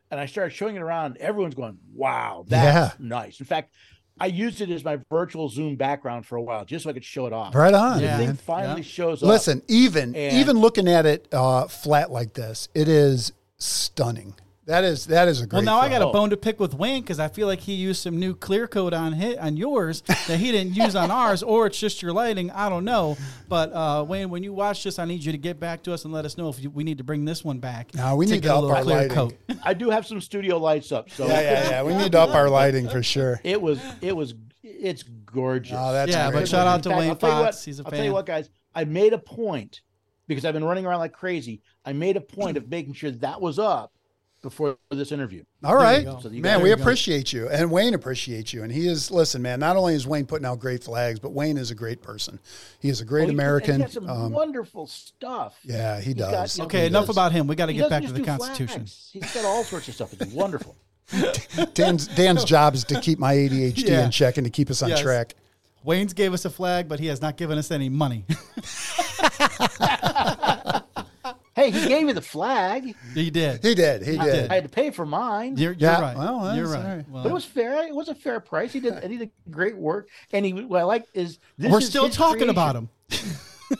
[0.09, 1.17] and I started showing it around.
[1.17, 3.39] Everyone's going, wow, that's nice.
[3.41, 3.73] In fact,
[4.19, 7.03] I used it as my virtual Zoom background for a while just so I could
[7.03, 7.53] show it off.
[7.53, 7.97] Right on.
[7.97, 8.17] The Yeah.
[8.17, 8.87] thing finally Yeah.
[8.87, 9.27] shows up.
[9.27, 14.33] Listen, even And- even looking at it uh, flat like this, it is stunning.
[14.67, 15.57] That is that is a great.
[15.57, 17.73] Well, now I got a bone to pick with Wayne because I feel like he
[17.73, 21.43] used some new clear coat on hit on yours that he didn't use on ours,
[21.43, 22.49] or it's just your lighting.
[22.49, 23.15] I don't know.
[23.47, 26.03] But uh, Wayne, when you watch this, I need you to get back to us
[26.03, 27.93] and let us know if you, we need to bring this one back.
[27.93, 29.11] No, we to need get to a up little our clear lighting.
[29.13, 29.35] coat.
[29.63, 31.83] I do have some studio lights up, so Yeah, yeah, yeah.
[31.83, 33.39] We need to up our lighting for sure.
[33.43, 35.77] it was it was it's gorgeous.
[35.79, 36.39] Oh, that's Yeah, great.
[36.39, 37.63] but shout out to fact, Wayne I'll tell you what- Fox.
[37.63, 37.97] He's a I'll fan.
[37.99, 38.49] tell you what, guys.
[38.73, 39.81] I made a point
[40.27, 41.61] because I've been running around like crazy.
[41.85, 43.91] I made a point of making sure that was up
[44.45, 45.43] before this interview.
[45.63, 46.19] All There you right, go.
[46.21, 46.35] So man.
[46.35, 46.81] We There you go.
[46.81, 49.09] appreciate you, and Wayne appreciates you, and he is.
[49.09, 49.59] Listen, man.
[49.59, 52.39] Not only is Wayne putting out great flags, but Wayne is a great person.
[52.79, 53.77] He is a great Oh, American.
[53.77, 55.57] He got some Um, wonderful stuff.
[55.63, 56.57] yeah, he He's got, does.
[56.57, 57.47] you know, Okay, he enough does- about him.
[57.47, 58.81] We got to get back to the Constitution.
[58.85, 59.09] flags.
[59.11, 60.13] He's got all sorts of stuff.
[60.13, 60.75] It's wonderful.
[61.73, 64.05] Dan's Dan's job is to keep my ADHD Yeah.
[64.05, 65.01] in check and to keep us on Yes.
[65.01, 65.35] track.
[65.83, 68.25] Wayne's gave us a flag, but he has not given us any money.
[71.71, 72.95] hey, he gave me the flag.
[73.13, 73.63] he did.
[73.63, 74.03] He did.
[74.03, 74.51] He I did.
[74.51, 75.57] I had to pay for mine.
[75.57, 76.17] You're, you're Yeah, right.
[76.17, 76.95] well, that's you're all right.
[76.97, 77.09] right.
[77.09, 77.87] Well, But it was fair.
[77.87, 78.73] It was a fair price.
[78.73, 79.03] He did.
[79.03, 80.09] He did great work.
[80.31, 82.49] And he, what I like is this we're is still talking creation.
[82.49, 82.89] about him.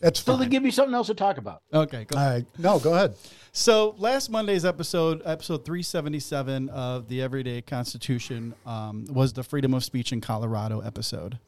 [0.00, 1.62] That's So they give me something else to talk about.
[1.72, 2.44] Okay, go All right.
[2.58, 3.14] No, go ahead.
[3.52, 9.82] So last Monday's episode, episode 377 of the Everyday Constitution, um, was the freedom of
[9.84, 11.38] speech in Colorado episode.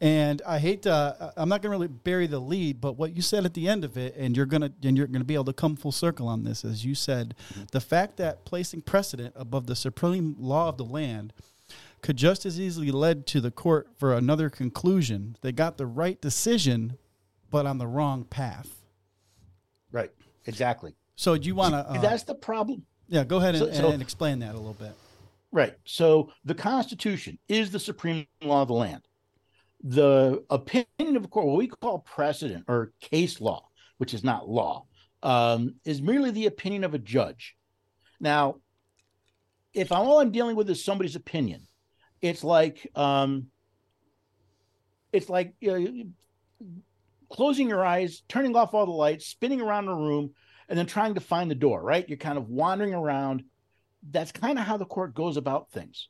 [0.00, 3.22] And I hate to, I'm not going to really bury the lead, but what you
[3.22, 5.52] said at the end of it, and you're gonna, and you're gonna be able to
[5.52, 7.34] come full circle on this, as you said,
[7.72, 11.32] the fact that placing precedent above the supreme law of the land
[12.00, 15.36] could just as easily led to the court for another conclusion.
[15.40, 16.96] They got the right decision,
[17.50, 18.82] but on the wrong path.
[19.90, 20.10] Right.
[20.46, 20.94] Exactly.
[21.16, 21.78] So do you want to?
[21.78, 22.86] Uh, That's the problem.
[23.08, 24.92] yeah, go ahead and, So- so- and explain that a little bit.
[25.50, 25.74] Right.
[25.84, 29.07] So the Constitution is the supreme law of the land.
[29.82, 34.86] The opinion of court, what we call precedent or case law, which is not law,
[35.22, 37.56] um, is merely the opinion of a judge.
[38.20, 38.56] Now,
[39.72, 41.66] if all I'm dealing with is somebody's opinion,
[42.20, 43.46] it's like um,
[45.12, 45.78] it's like you
[46.60, 46.68] know,
[47.30, 50.30] closing your eyes, turning off all the lights, spinning around the room,
[50.68, 51.80] and then trying to find the door.
[51.82, 52.08] Right?
[52.08, 53.44] You're kind of wandering around
[54.10, 56.08] that's kind of how the court goes about things.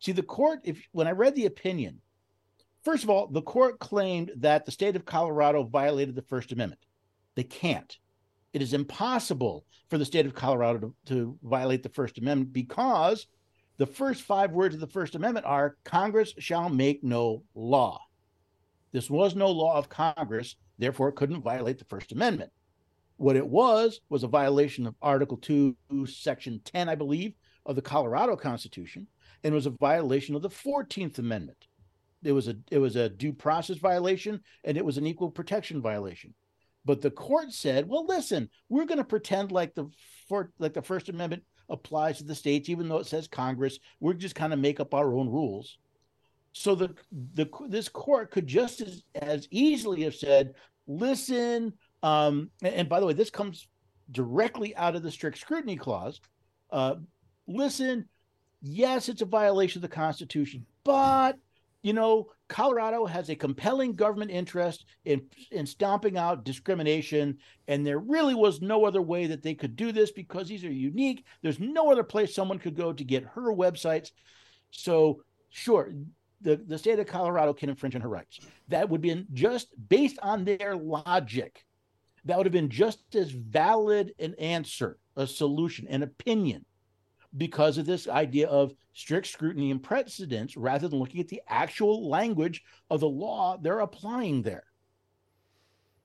[0.00, 2.00] See, the court, if when I read the opinion,
[2.86, 6.80] first of all, the court claimed that the state of Colorado violated the First Amendment.
[7.34, 7.98] They can't.
[8.52, 13.26] It is impossible for the state of Colorado to, to violate the First Amendment because
[13.76, 18.00] the first five words of the First Amendment are Congress shall make no law.
[18.92, 22.52] This was no law of Congress, therefore, it couldn't violate the First Amendment.
[23.16, 27.34] What it was was a violation of Article 2, Section 10, I believe,
[27.66, 29.08] of the Colorado Constitution,
[29.42, 31.66] and was a violation of the 14th Amendment.
[32.26, 35.80] It was a it was a due process violation and it was an equal protection
[35.80, 36.34] violation.
[36.84, 39.86] But the court said, "Well, listen, we're going to pretend like the
[40.28, 43.78] for, like the First Amendment applies to the states, even though it says Congress.
[44.00, 45.78] We're just kind of make up our own rules."
[46.52, 46.94] So the
[47.34, 50.54] the this court could just as, as easily have said,
[50.86, 53.68] "Listen, um, and, and by the way, this comes
[54.10, 56.20] directly out of the strict scrutiny clause.
[56.70, 56.96] Uh,
[57.48, 58.08] listen,
[58.62, 61.36] yes, it's a violation of the Constitution, but
[61.86, 65.22] you know, Colorado has a compelling government interest in
[65.52, 69.92] in stomping out discrimination, and there really was no other way that they could do
[69.92, 71.24] this because these are unique.
[71.42, 74.10] There's no other place someone could go to get her websites.
[74.72, 75.92] So, sure,
[76.40, 78.40] the, the state of Colorado can infringe on her rights.
[78.66, 81.64] That would be just based on their logic
[82.24, 86.64] that would have been just as valid an answer, a solution, an opinion,
[87.36, 92.08] because of this idea of strict scrutiny and precedence rather than looking at the actual
[92.08, 94.64] language of the law they're applying there.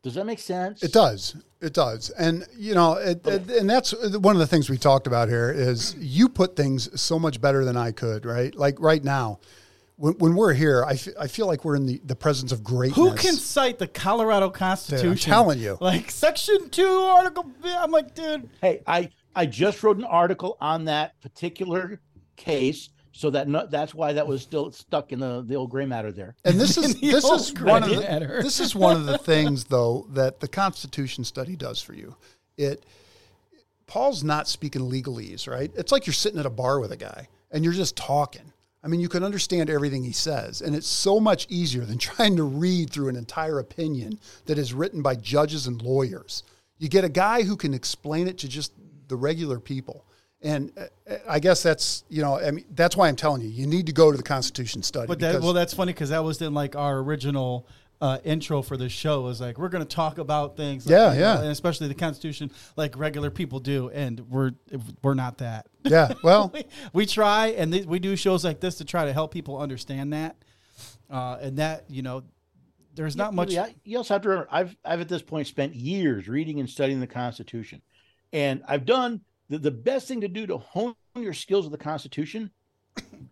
[0.04, 0.82] Does that make sense?
[0.82, 1.36] It does.
[1.62, 2.10] It does.
[2.12, 5.52] And you know, it, it- and that's one of the things we talked about here
[5.52, 8.54] is you put things so much better than I could, right?
[8.56, 9.40] Like right now,
[9.98, 12.96] when, when we're here, I I feel like we're in the, the presence of greatness.
[12.98, 15.10] Who can cite the Colorado Constitution?
[15.12, 15.78] I'm telling you.
[15.80, 17.72] Like Section 2, Article B.
[17.72, 18.50] I'm like, dude.
[18.60, 22.00] Hey, I I just wrote an article on that particular
[22.36, 25.86] case, so that no, that's why that was still stuck in the the old gray
[25.86, 26.36] matter there.
[26.46, 28.42] And this is this is one of the, matter.
[28.42, 32.16] this is one of the things though that the Constitution study does for you.
[32.58, 32.86] It
[33.88, 35.72] Paul's not speaking legalese, right?
[35.76, 38.54] It's like you're sitting at a bar with a guy and you're just talking.
[38.84, 42.36] I mean, you can understand everything he says, and it's so much easier than trying
[42.38, 46.44] to read through an entire opinion that is written by judges and lawyers.
[46.78, 48.72] You get a guy who can explain it to just
[49.12, 50.08] the regular people.
[50.42, 53.68] And uh, I guess that's you know I mean that's why I'm telling you you
[53.68, 55.06] need to go to the Constitution study.
[55.06, 57.68] But that, well, that's funny because that was in like our original
[58.02, 59.22] uh, intro for the show.
[59.22, 61.20] Was like we're going to talk about things, like, Yeah, yeah.
[61.36, 64.54] know, and especially the Constitution, like regular people do, and we're
[65.04, 65.68] we're not that.
[65.84, 69.14] yeah, well, we, we try, and th- we do shows like this to try to
[69.14, 70.38] help people understand that,
[71.12, 72.24] uh, and that you know,
[72.96, 73.52] there's not much.
[73.52, 76.68] Yeah, you also have to remember, I've I've at this point spent years reading and
[76.68, 77.84] studying the Constitution,
[78.34, 81.78] and I've done the, the best thing to do to hone your skills of the
[81.78, 82.52] Constitution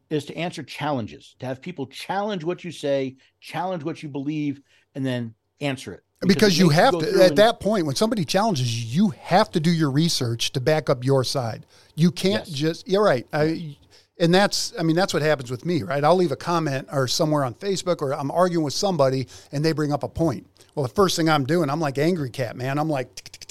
[0.10, 4.62] is to answer challenges, to have people challenge what you say, challenge what you believe,
[4.96, 6.04] and then answer it.
[6.28, 9.50] because it you have to at and- that point when somebody challenges you you have
[9.52, 11.66] to do your research to back up your side.
[11.96, 12.58] You can't Yes.
[12.58, 13.26] just you're right.
[13.32, 13.78] I,
[14.20, 16.04] and that's i mean that's what happens with me right?
[16.04, 19.72] I'll leave a comment or somewhere on facebook or i'm arguing with somebody and they
[19.72, 20.46] bring up a point.
[20.76, 22.78] Well the first thing i'm doing i'm like angry cat man.
[22.80, 23.49] I'm like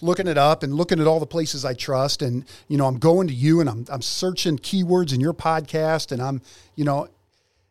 [0.00, 2.98] looking it up and looking at all the places i trust and you know i'm
[2.98, 6.42] going to you and i'm, I'm searching keywords in your podcast and i'm
[6.74, 7.08] you know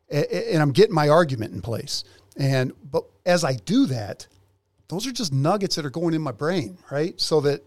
[0.09, 2.03] and I'm getting my argument in place.
[2.38, 4.27] And but as I do that,
[4.88, 7.19] those are just nuggets that are going in my brain, right?
[7.19, 7.63] So that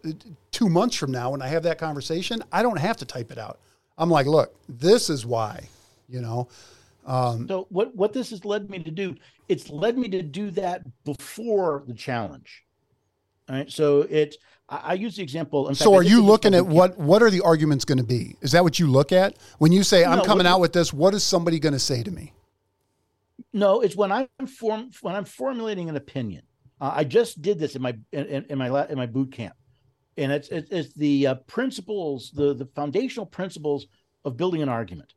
[0.53, 3.39] two months from now, when I have that conversation, I don't have to type it
[3.39, 3.59] out.
[3.97, 5.69] I'm like, look, this is why,
[6.09, 6.49] you know.
[7.07, 9.17] Um, so what what this has led me to do,
[9.49, 12.65] it's led me to do that before the challenge.
[13.49, 13.71] All right.
[13.71, 14.37] So it
[14.69, 15.69] I, I use the example.
[15.69, 18.37] in fact, So are you looking at what what are the arguments going to be?
[18.43, 20.73] Is that what you look at when you say I'm No, coming what- out with
[20.73, 20.93] this?
[20.93, 22.33] What is somebody going to say to me?
[23.53, 26.43] No, it's when I'm form when I'm formulating an opinion.
[26.81, 29.55] Uh, I just did this in my in, in in my in my boot camp,
[30.17, 33.87] and it's it's, it's the uh, principles, the the foundational principles
[34.25, 35.15] of building an argument,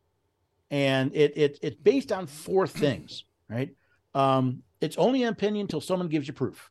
[0.71, 3.69] and it it it's based on four things, right?
[4.15, 6.70] Um, it's only an opinion until someone gives you proof.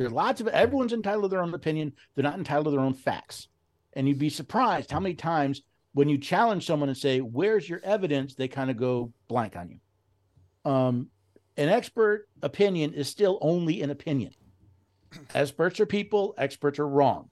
[0.00, 1.92] There's lots of everyone's entitled to their own opinion.
[2.14, 3.48] They're not entitled to their own facts,
[3.92, 5.60] and you'd be surprised how many times
[5.92, 9.68] when you challenge someone and say, "Where's your evidence?" they kind of go blank on
[9.68, 9.78] you
[10.64, 11.08] um,
[11.58, 14.32] an expert opinion is still only an opinion.
[15.34, 17.28] Experts are people, experts are wrong.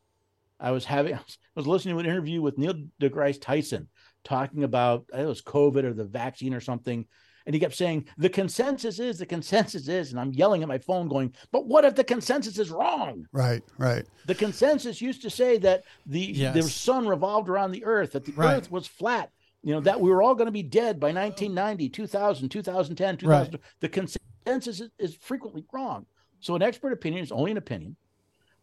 [0.60, 1.20] I was having, I
[1.54, 3.88] was listening to an interview with Neil deGrasse Tyson
[4.24, 7.06] talking about it was COVID or the vaccine or something,
[7.48, 10.76] and he kept saying the consensus is the consensus is, and I'm yelling at my
[10.76, 14.04] phone, going, "But what if the consensus is wrong?" Right, right.
[14.26, 18.32] The consensus used to say that the the sun revolved around the earth, that the
[18.32, 18.58] Right.
[18.58, 19.30] earth was flat,
[19.62, 23.58] you know, that we were all going to be dead by 1990, 2000, 2010, 2000.
[23.80, 26.04] The consensus is, is frequently wrong.
[26.40, 27.96] So an expert opinion is only an opinion.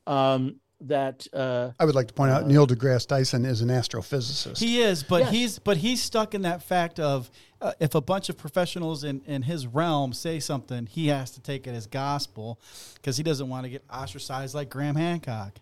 [0.05, 4.57] Um, that uh, I would like to point out Neil deGrasse Tyson is an astrophysicist.
[4.59, 5.31] He is, but Yes.
[5.31, 7.29] he's but he's stuck in that fact of
[7.61, 11.41] uh, if a bunch of professionals in, in his realm say something, he has to
[11.41, 12.59] take it as gospel
[12.95, 15.53] because he doesn't want to get ostracized like Graham Hancock.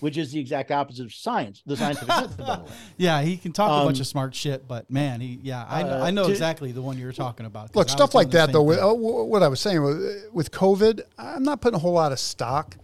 [0.00, 2.70] which is the exact opposite of science, the scientific method, by the way.
[2.96, 5.82] Yeah, he can talk a bunch Um, of smart shit, but man, he yeah, I
[5.82, 7.76] know, uh, I know to- exactly the one you're talking about.
[7.76, 8.62] Look, stuff like that, though.
[8.62, 12.12] With, uh, what I was saying with, with COVID, I'm not putting a whole lot
[12.12, 12.76] of stock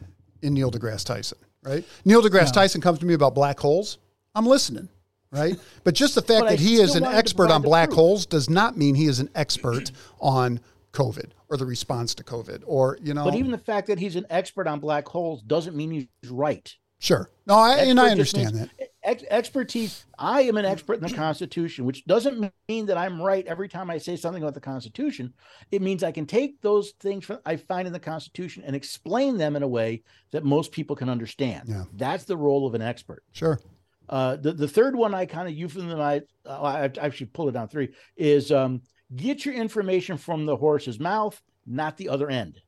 [0.43, 1.85] in Neil deGrasse Tyson, right?
[2.05, 3.99] Neil deGrasse Tyson comes to me about black holes.
[4.35, 4.89] I'm listening,
[5.31, 5.57] right?
[5.85, 7.97] But just the fact But I that he is an expert on black proof.
[7.97, 10.61] holes does not mean he is an expert on
[10.93, 13.25] COVID or the response to COVID or, you know.
[13.25, 16.73] But even the fact that he's an expert on black holes doesn't mean he's right.
[17.01, 17.31] sure.
[17.47, 18.91] No, I, and I understand means- that.
[19.05, 20.07] Ex- expertise.
[20.19, 23.91] I am an expert in the Constitution, which doesn't mean that I'm right every time
[23.91, 25.35] I say something about the Constitution.
[25.71, 29.37] It means I can take those things from, I find in the Constitution and explain
[29.37, 31.69] them in a way that most people can understand.
[31.69, 31.85] Yeah.
[31.93, 33.23] That's the role of an expert.
[33.33, 33.61] Sure.
[34.09, 36.23] Uh, the the third one I kind of euphemize.
[36.45, 37.89] Uh, I I actually pulled it down three.
[38.17, 38.83] Is um,
[39.17, 42.61] get your information from the horse's mouth, not the other end.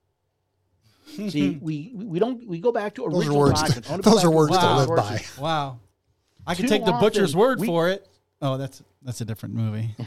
[1.06, 3.74] See, we we don't we go back to original Those are original words.
[3.74, 5.36] To, wanna those are words to live horses.
[5.36, 5.42] by.
[5.42, 5.78] wow,
[6.46, 8.06] I can Too take the butcher's word we- for it.
[8.42, 9.94] Oh, that's that's a different movie.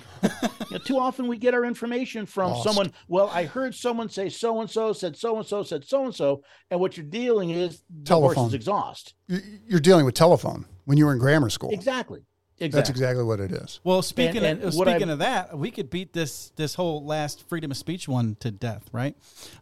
[0.70, 2.64] You know, too often we get our information from Lost.
[2.64, 2.94] someone.
[3.08, 6.14] Well, I heard someone say so and so said so and so said so and
[6.14, 8.54] so, and what you're dealing is the Telephone.
[8.54, 9.16] exhaust.
[9.28, 11.72] You're dealing with telephone when you were in grammar school.
[11.72, 12.20] Exactly.
[12.62, 12.78] Exactly.
[12.78, 13.80] That's exactly what it is.
[13.84, 17.48] Well, speaking and of, speaking I've- of that, we could beat this this whole last
[17.48, 19.16] freedom of speech one to death, right?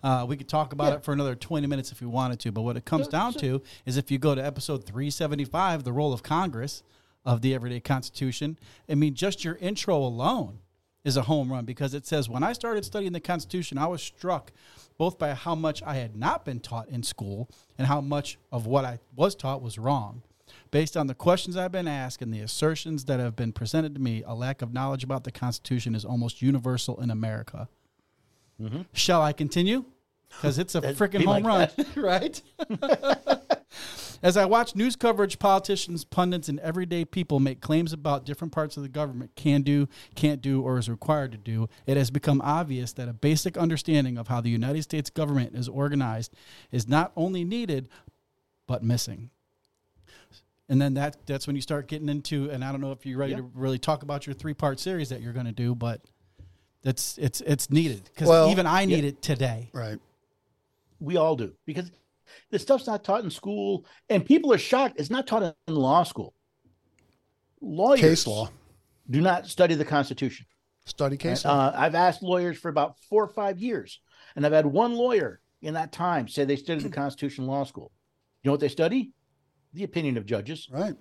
[0.03, 0.95] Uh, we could talk about Yeah.
[0.95, 2.51] it for another twenty minutes if we wanted to.
[2.51, 5.09] But what it comes So- down so- to is if you go to episode three
[5.11, 6.81] seventy five, the role of Congress
[7.25, 8.57] of the Everyday Constitution.
[8.89, 10.59] I mean, just your intro alone
[11.03, 14.01] is a home run because it says when I started studying the Constitution, I was
[14.01, 14.51] struck
[14.97, 18.65] both by how much I had not been taught in school and how much of
[18.65, 20.23] what I was taught was wrong.
[20.71, 24.01] Based on the questions I've been asked and the assertions that have been presented to
[24.01, 27.69] me, a lack of knowledge about the Constitution is almost universal in America.
[28.93, 29.85] Shall I continue?
[30.29, 32.41] Because it's a freaking home my run, right?
[34.23, 38.75] As I watch news coverage, politicians, pundits, and everyday people make claims about different parts
[38.75, 42.41] of the government can do, can't do, or is required to do, it has become
[42.41, 46.33] obvious that a basic understanding of how the United States government is organized
[46.71, 47.89] is not only needed,
[48.65, 49.29] but missing.
[50.69, 53.17] And then that that's when you start getting into, and I don't know if you're
[53.17, 53.37] ready Yeah.
[53.37, 56.01] to really talk about your three part series that you're going to do, but
[56.83, 59.09] that's it's it's needed because Well, even I need yeah.
[59.09, 59.69] it today.
[59.73, 59.97] Right.
[60.99, 61.89] We all do because
[62.51, 64.99] this stuff's not taught in school, and people are shocked.
[64.99, 66.33] It's not taught in law school.
[67.61, 68.49] Lawyers Case law.
[69.09, 70.45] do not study the Constitution.
[70.85, 71.67] Study case law.
[71.67, 73.99] Uh, I've asked lawyers for about four or five years,
[74.35, 77.91] and I've had one lawyer in that time say they studied the Constitution law school.
[78.43, 79.11] You know what they study?
[79.77, 80.95] The opinion of judges, right.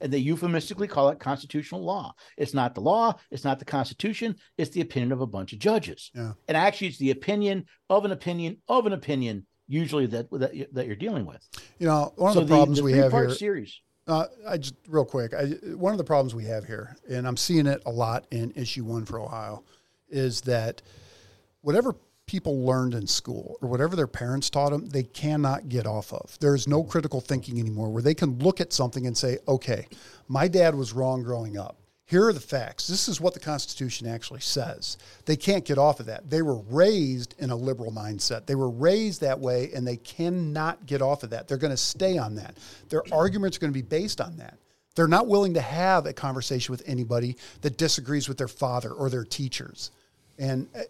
[0.00, 2.14] and they euphemistically call it constitutional law.
[2.38, 5.58] It's not the law, it's not the Constitution, it's the opinion of a bunch of
[5.58, 6.10] judges.
[6.14, 6.32] Yeah.
[6.48, 10.86] And actually, it's the opinion of an opinion of an opinion, usually that that, that
[10.86, 11.46] you're dealing with.
[11.78, 13.30] You know, one of so the problems we have here.
[13.30, 13.80] series.
[14.06, 15.34] Uh, I just real quick.
[15.34, 18.52] I, one of the problems we have here, and I'm seeing it a lot in
[18.56, 19.62] issue one for Ohio,
[20.08, 20.80] is that
[21.60, 21.94] whatever
[22.32, 26.34] people learned in school or whatever their parents taught them, they cannot get off of.
[26.40, 26.90] There is no mm-hmm.
[26.90, 29.86] critical thinking anymore where they can look at something and say, "Okay,
[30.28, 31.76] my dad was wrong growing up.
[32.06, 32.86] Here are the facts.
[32.86, 36.30] This is what the Constitution actually says." They can't get off of that.
[36.30, 38.46] They were raised in a liberal mindset.
[38.46, 41.48] They were raised that way, and they cannot get off of that.
[41.48, 42.56] They're going to stay on that.
[42.88, 44.56] Their arguments are going to be based on that.
[44.94, 49.10] They're not willing to have a conversation with anybody that disagrees with their father or
[49.10, 49.90] their teachers.
[50.38, 50.80] And uh,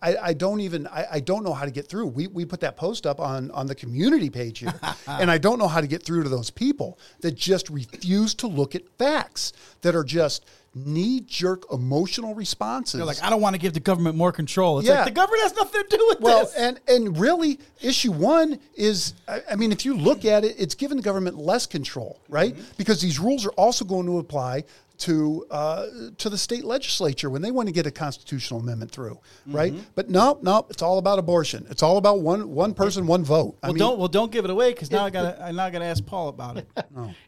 [0.00, 2.06] I, I, don't even I, I don't know how to get through.
[2.06, 4.74] We, we put that post up on on the community page here,
[5.06, 8.46] and I don't know how to get through to those people that just refuse to
[8.46, 12.98] look at facts that are just knee jerk emotional responses.
[12.98, 14.78] They're like, I don't want to give the government more control.
[14.78, 14.96] It's Yeah.
[14.96, 16.54] like the government has nothing to do with well, this.
[16.54, 20.74] and and really, issue one is, I, I mean, if you look at it, it's
[20.74, 22.54] giving the government less control, right?
[22.54, 22.72] Mm-hmm.
[22.76, 24.64] Because these rules are also going to apply
[24.98, 25.86] to uh,
[26.18, 29.72] to the state legislature when they want to get a constitutional amendment through, right?
[29.72, 29.82] Mm-hmm.
[29.94, 31.66] But no, no, it's all about abortion.
[31.68, 33.58] It's all about one one person, one vote.
[33.62, 35.52] I well, mean, don't well don't give it away because now I got to I
[35.52, 36.68] now got to ask Paul about it.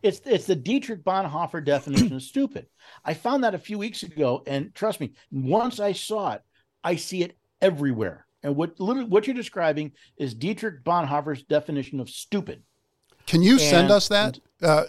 [0.03, 2.67] It's it's the Dietrich Bonhoeffer definition of stupid.
[3.05, 6.43] I found that a few weeks ago, and trust me, once I saw it,
[6.85, 8.27] I see it everywhere.
[8.43, 12.62] And what literally what you're describing is Dietrich Bonhoeffer's definition of stupid.
[13.27, 14.39] can you send us that?
[14.62, 14.85] Uh,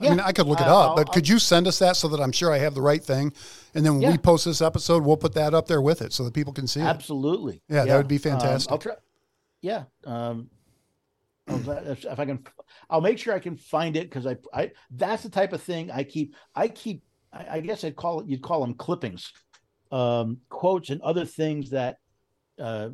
[0.00, 1.96] I Yeah, mean, I could look it up, I'll- but could you send us that
[1.96, 3.32] so that I'm sure I have the right thing?
[3.74, 4.10] And then when Yeah.
[4.12, 6.66] we post this episode, we'll put that up there with it so that people can
[6.68, 6.84] see it.
[6.84, 7.62] Absolutely.
[7.68, 8.70] Yeah, that would be Um, fantastic.
[8.70, 8.94] I'll try.
[9.60, 9.84] Yeah.
[10.04, 10.50] Um,
[11.48, 12.44] if, if I can,
[12.90, 15.90] I'll make sure I can find it because I, I, that's the type of thing
[15.90, 16.36] I keep.
[16.54, 17.02] I keep.
[17.32, 18.28] I, I guess I'd call it.
[18.28, 19.32] You'd call them clippings,
[19.90, 21.98] um, quotes, and other things that
[22.60, 22.90] uh,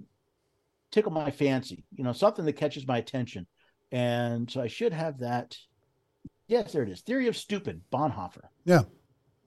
[0.91, 1.85] tickle my fancy.
[1.97, 3.47] You know, something that catches my attention,
[3.93, 5.57] and so I should have that.
[6.47, 7.01] Yes, there it is.
[7.01, 8.43] Theory of Stupid, Bonhoeffer.
[8.65, 8.83] Yeah.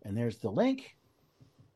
[0.04, 0.96] And there's the link.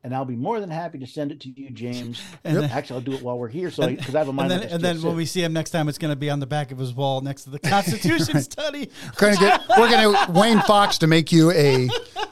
[0.04, 2.20] And I'll be more than happy to send it to you, James.
[2.44, 4.36] And then- Actually, I'll do it while we're here, so because I, have a And
[4.36, 4.50] mind.
[4.50, 6.40] then, like and then when we see him next time, it's going to be on
[6.40, 8.90] the back of his wall next to the Constitution study.
[9.20, 11.88] We're gonna get we're gonna Wayne Fox to make you a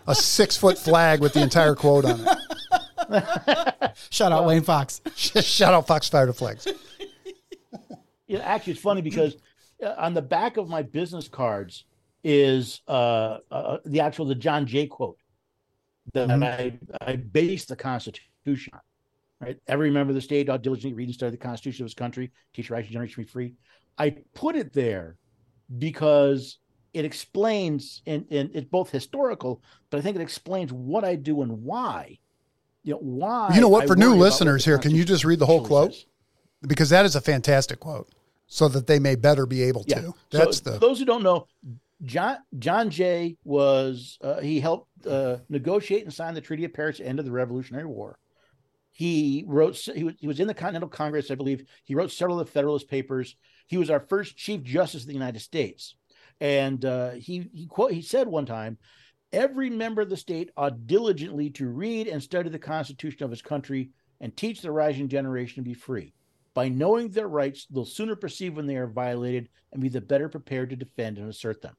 [0.08, 3.92] a six foot flag with the entire quote on it.
[4.10, 5.00] Shout out Wayne Fox.
[5.14, 6.66] Shout out Fox Fire to Flags.
[8.26, 9.36] Yeah, actually, it's funny because
[9.84, 11.84] uh, on the back of my business cards
[12.24, 15.18] is uh, uh, the actual the John Jay quote
[16.12, 16.42] that Mhm.
[16.42, 18.80] I I base the Constitution on.
[19.40, 21.94] Right, every member of the state ought diligently read and study the Constitution of his
[21.94, 23.54] country, teach your rights and generation be free.
[23.96, 25.16] I put it there
[25.78, 26.58] because
[26.92, 31.40] it explains and, and it's both historical, but I think it explains what I do
[31.40, 32.18] and why.
[32.82, 33.54] You know why.
[33.54, 33.84] You know what?
[33.84, 35.94] I For new worry about what listeners here, can you just read the whole quote?
[35.94, 36.06] says.
[36.66, 38.10] Because that is a fantastic quote,
[38.46, 40.00] so that they may better be able Yeah.
[40.00, 40.14] to.
[40.30, 41.46] That's so the those who don't know.
[42.04, 47.00] John John Jay was uh, he helped uh, negotiate and sign the Treaty of Paris
[47.00, 48.18] end of the Revolutionary War.
[48.92, 51.64] He wrote he was, he was in the Continental Congress, I believe.
[51.84, 53.36] He wrote several of the Federalist Papers.
[53.66, 55.94] He was our first Chief Justice of the United States,
[56.40, 58.78] and uh, he he quote he said one time,
[59.32, 63.42] "Every member of the state ought diligently to read and study the Constitution of his
[63.42, 63.90] country
[64.20, 66.14] and teach the rising generation to be free."
[66.54, 70.28] By knowing their rights, they'll sooner perceive when they are violated and be the better
[70.28, 71.76] prepared to defend and assert them.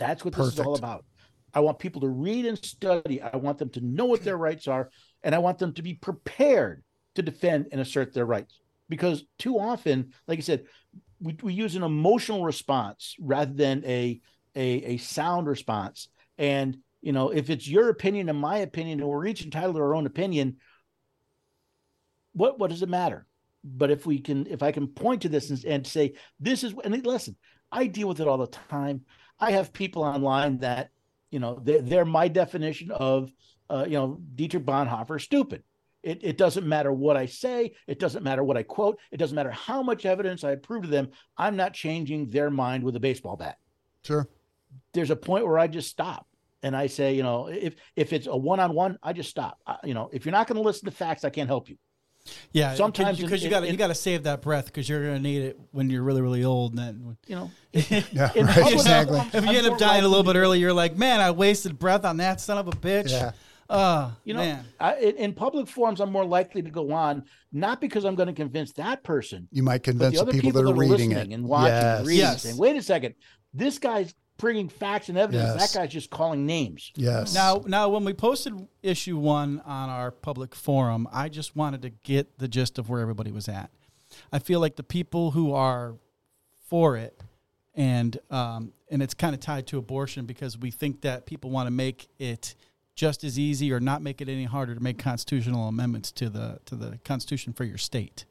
[0.00, 1.04] That's what this is all about.
[1.52, 3.20] I want people to read and study.
[3.20, 4.90] I want them to know what their rights are.
[5.22, 6.82] and I want them to be prepared
[7.16, 8.58] to defend and assert their rights.
[8.88, 10.64] Because too often, like I said,
[11.20, 14.20] we, we use an emotional response rather than a,
[14.56, 16.08] a a sound response.
[16.38, 19.82] And you know, if it's your opinion and my opinion, and we're each entitled to
[19.82, 20.56] our own opinion,
[22.32, 23.26] what what does it matter?
[23.62, 26.74] But if we can, if I can point to this and, and say this is,
[26.82, 27.36] and listen,
[27.70, 29.02] I deal with it all the time.
[29.40, 30.90] I have people online that,
[31.30, 33.30] you know, they're, they're my definition of,
[33.68, 35.62] uh, you know, Dietrich Bonhoeffer stupid.
[36.02, 37.74] It, it doesn't matter what I say.
[37.86, 38.98] It doesn't matter what I quote.
[39.10, 41.10] It doesn't matter how much evidence I prove to them.
[41.36, 43.58] I'm not changing their mind with a baseball bat.
[44.04, 44.28] Sure.
[44.94, 46.26] There's a point where I just stop
[46.62, 49.58] and I say, you know, if if it's a one on one, I just stop.
[49.66, 51.76] I, you know, if you're not going to listen to facts, I can't help you.
[52.52, 55.22] Yeah, Sometimes because you got you got to save that breath because you're going to
[55.22, 56.78] need it when you're really really old.
[56.78, 59.18] And then You know, Yeah, right, exactly.
[59.18, 61.30] I'm- if you I'm end up dying a little bit early, you're like, man, I
[61.30, 63.10] wasted breath on that son of a bitch.
[63.10, 63.32] Yeah.
[63.68, 64.58] Uh, You know.
[64.80, 68.26] I, in, in public forums, I'm more likely to go on, not because I'm going
[68.26, 71.30] to convince that person, You might convince the the other people, that are reading listening
[71.32, 71.98] it and watching Yes.
[71.98, 72.42] and reading, Yes.
[72.42, 73.14] saying, wait a second,
[73.54, 75.54] this guy's bringing facts and evidence.
[75.56, 75.72] Yes.
[75.72, 76.90] That guy's just calling names.
[76.96, 77.34] Yes.
[77.34, 81.90] Now, now, when we posted issue one on our public forum, I just wanted to
[81.90, 83.70] get the gist of where everybody was at.
[84.32, 85.94] I feel like the people who are
[86.68, 87.20] for it,
[87.74, 91.66] and um, and it's kind of tied to abortion because we think that people want
[91.66, 92.54] to make it
[92.96, 96.58] just as easy or not make it any harder to make constitutional amendments to the
[96.66, 98.24] to the Constitution for your state.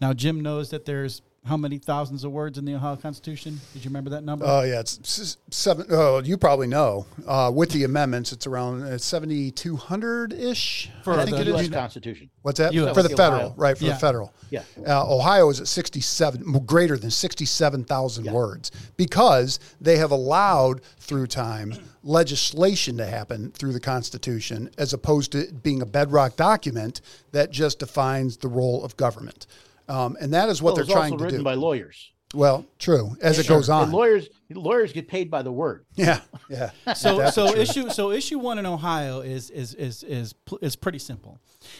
[0.00, 3.60] Now, Jim knows that there's how many thousands of words in the Ohio Constitution?
[3.72, 4.44] Did you remember that number?
[4.46, 5.86] Oh yeah, it's seven.
[5.90, 7.06] Oh, you probably know.
[7.26, 10.90] Uh, with the amendments, it's around uh, seventy two hundred ish.
[11.04, 11.60] For I the think The it U.S.
[11.62, 11.70] is.
[11.70, 12.30] Constitution.
[12.42, 12.94] What's that US.
[12.94, 13.16] for the Ohio.
[13.16, 13.54] federal?
[13.56, 13.92] Right for Yeah.
[13.92, 14.32] the federal.
[14.50, 14.62] Yeah.
[14.86, 18.32] Uh, Ohio is at sixty seven, greater than sixty seven thousand Yeah.
[18.32, 25.32] words because they have allowed through time legislation to happen through the Constitution, as opposed
[25.32, 27.00] to being a bedrock document
[27.32, 29.46] that just defines the role of government.
[29.88, 31.44] Um, and that is what Well, they're was trying also to written do.
[31.44, 32.10] by lawyers.
[32.34, 33.92] well, true as it goes And on.
[33.92, 35.84] lawyers lawyers get paid by the word.
[35.96, 36.20] Yeah,
[36.50, 36.70] yeah.
[36.94, 37.60] So That's so true.
[37.60, 41.38] issue so issue one in Ohio is is is is is pretty simple.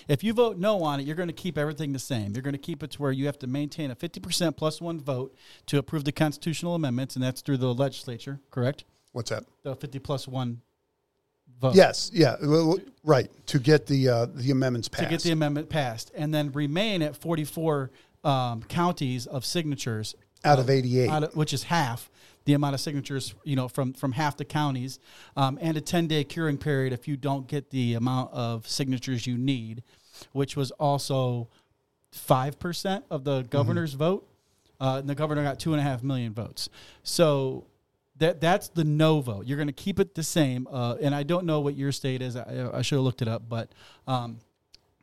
[0.08, 2.32] If you vote no on it, you're going to keep everything the same.
[2.32, 4.98] You're going to keep it to where you have to maintain a 50% plus one
[5.00, 5.34] vote
[5.66, 8.84] to approve the constitutional amendments, and that's through the legislature, correct?
[9.12, 9.44] What's that?
[9.62, 10.60] The 50 plus one
[11.60, 11.74] vote.
[11.74, 12.36] Yes, yeah,
[13.04, 13.30] right.
[13.46, 15.04] To get the uh, the amendments passed.
[15.04, 17.90] to get the amendment passed, and then remain at 44
[18.24, 21.10] um, counties of signatures out of eighty eight.
[21.10, 22.10] out of, which is half
[22.44, 24.98] the amount of signatures, you know, from from half the counties,
[25.36, 29.26] um, and a 10 day curing period if you don't get the amount of signatures
[29.26, 29.82] you need,
[30.32, 31.48] which was also
[32.12, 34.28] five percent of the governor's vote.
[34.78, 36.68] Uh, and the governor got two and a half million votes.
[37.02, 37.66] So
[38.18, 39.46] that that's the no vote.
[39.46, 40.66] You're going to keep it the same.
[40.70, 42.36] Uh, and I don't know what your state is.
[42.36, 43.70] I, I should have looked it up, but.
[44.06, 44.38] Um,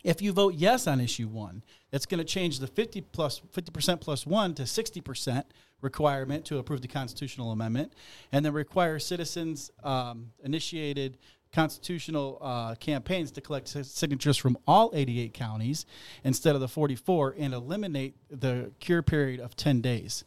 [0.03, 4.01] if you vote yes on issue one, it's going to change the 50 plus 50%
[4.01, 5.43] plus one to 60%
[5.83, 7.93] requirement to approve the constitutional amendment,
[8.31, 11.17] and then require citizens um, initiated
[11.51, 15.85] constitutional uh, campaigns to collect si- signatures from all 88 counties
[16.23, 20.23] instead of the 44 and eliminate the cure period of 10 days.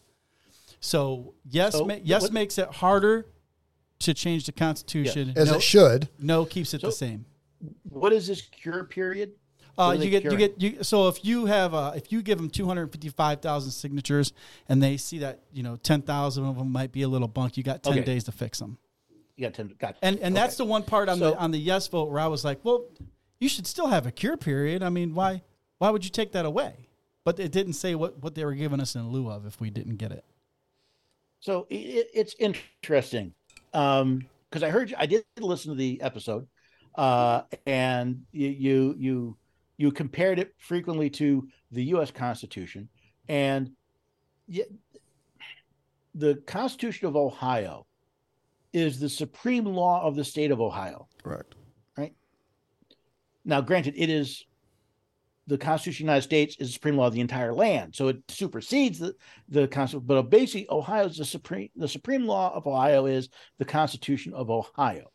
[0.81, 3.27] So yes, So ma- yes what- makes it harder
[4.01, 5.33] to change the constitution.
[5.37, 6.09] as no, it should.
[6.19, 7.25] no keeps it the same.
[7.89, 9.33] What is this cure period?
[9.79, 10.83] Uh, What are you they get you get you.
[10.85, 14.33] So if you have uh, if you give them two hundred fifty five thousand signatures,
[14.69, 17.57] and they see that you know ten thousand of them might be a little bunk,
[17.57, 18.03] you got ten Okay.
[18.05, 18.79] days to fix them.
[19.37, 19.75] You got ten.
[19.79, 22.21] Got And and that's the one part on So- the on the yes vote where
[22.21, 22.85] I was like, well,
[23.39, 24.83] you should still have a cure period.
[24.83, 25.43] I mean, why
[25.79, 26.89] why would you take that away?
[27.25, 29.69] But it didn't say what what they were giving us in lieu of if we
[29.71, 30.25] didn't get it.
[31.47, 33.33] So it, it's interesting
[33.71, 36.49] because I heard you, I did listen to the episode,
[36.97, 39.37] uh, and you, you you
[39.77, 42.11] you compared it frequently to the U.S.
[42.11, 42.89] Constitution,
[43.29, 43.71] and
[46.17, 47.87] the Constitution of Ohio
[48.73, 51.07] is the supreme law of the state of Ohio.
[51.23, 51.55] Correct.
[51.97, 52.13] Right.
[53.45, 54.45] Now, granted, it is
[55.47, 58.09] the Constitution of the United States is the supreme law of the entire land, so
[58.09, 59.15] it supersedes the
[59.49, 60.07] the Constitution.
[60.07, 63.29] But basically, Ohio is the supreme the supreme law of Ohio is
[63.59, 65.11] the Constitution of Ohio.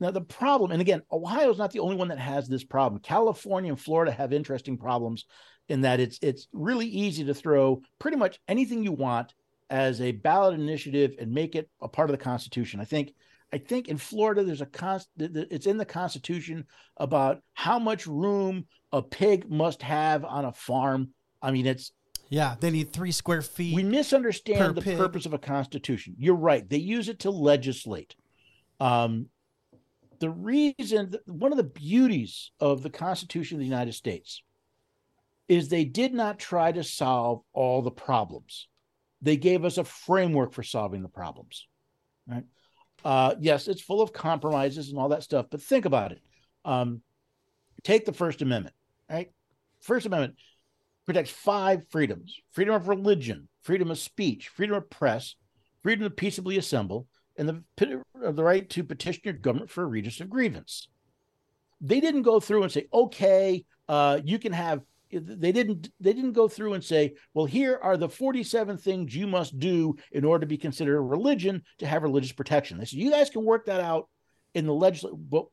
[0.00, 3.00] Now, the problem, and again, Ohio is not the only one that has this problem.
[3.00, 5.24] California and Florida have interesting problems
[5.68, 9.34] in that it's it's really easy to throw pretty much anything you want
[9.70, 12.80] as a ballot initiative and make it a part of the Constitution.
[12.80, 13.12] I think
[13.54, 16.64] I think in Florida there's a const it's in the Constitution
[16.96, 21.10] about how much room a pig must have on a farm.
[21.40, 21.92] I mean, it's
[22.30, 23.76] Yeah, they need three square feet.
[23.76, 24.98] we misunderstand the pig.
[24.98, 26.16] purpose of a constitution.
[26.18, 26.68] You're right.
[26.68, 28.16] They use it to legislate.
[28.80, 29.26] Um,
[30.18, 34.42] the reason, one of the beauties of the Constitution of the United States
[35.46, 38.66] is they did not try to solve all the problems.
[39.22, 41.68] They gave us a framework for solving the problems.
[42.26, 42.42] Right?
[43.04, 46.20] Uh, yes, it's full of compromises and all that stuff, but think about it.
[46.64, 47.02] Um,
[47.82, 48.74] take the First Amendment.
[49.10, 49.30] Right?
[49.80, 50.36] First Amendment
[51.04, 55.34] protects five freedoms: freedom of religion, freedom of speech, freedom of press,
[55.82, 60.20] freedom to peaceably assemble, and the, the right to petition your government for a redress
[60.20, 60.88] of grievance.
[61.82, 64.80] They didn't go through and say, okay, uh, you can have.
[65.22, 65.88] They didn't.
[66.00, 69.96] They didn't go through and say, well, here are the forty-seven things you must do
[70.12, 72.78] in order to be considered a religion to have religious protection.
[72.78, 74.08] They said you guys can work that out
[74.54, 75.46] in the legislature, but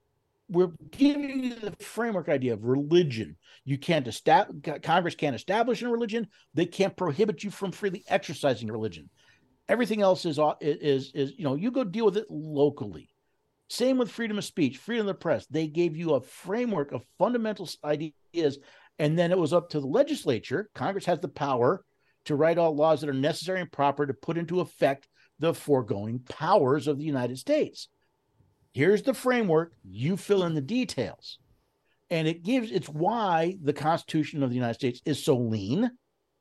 [0.49, 3.37] we're giving you the framework idea of religion.
[3.63, 6.27] You can't establish Congress can't establish a religion.
[6.53, 9.09] They can't prohibit you from freely exercising religion.
[9.69, 13.07] Everything else is uh, is is you know you go deal with it locally.
[13.69, 15.45] Same with freedom of speech, freedom of the press.
[15.45, 18.59] They gave you a framework of fundamental ideas,
[18.99, 20.69] and then it was up to the legislature.
[20.73, 21.83] Congress has the power
[22.25, 25.07] to write all laws that are necessary and proper to put into effect
[25.39, 27.87] the foregoing powers of the United States.
[28.73, 29.73] Here's the framework.
[29.83, 31.39] You fill in the details,
[32.09, 32.71] and it gives.
[32.71, 35.91] It's why the Constitution of the United States is so lean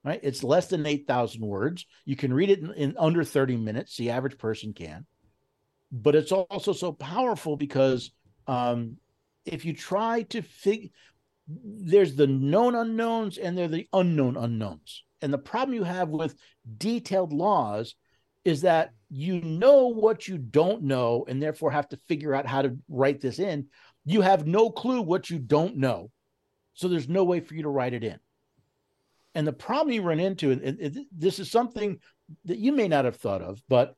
[0.05, 0.21] right?
[0.23, 1.87] It's less than 8,000 words.
[2.05, 3.97] You can read it in, in, under 30 minutes.
[3.97, 5.07] The average person can.
[5.93, 8.11] But it's also so powerful because
[8.47, 8.97] um,
[9.45, 10.91] if you try to figure,
[11.65, 15.05] there's the known unknowns and there are the unknown unknowns.
[15.23, 16.35] And the problem you have with
[16.79, 17.95] detailed laws
[18.45, 22.63] is that you know what you don't know and therefore have to figure out how
[22.63, 23.67] to write this in.
[24.05, 26.11] You have no clue what you don't know.
[26.75, 28.19] So there's no way for you to write it in.
[29.35, 31.99] And the problem you run into, and this is something
[32.47, 33.95] that you may not have thought of, but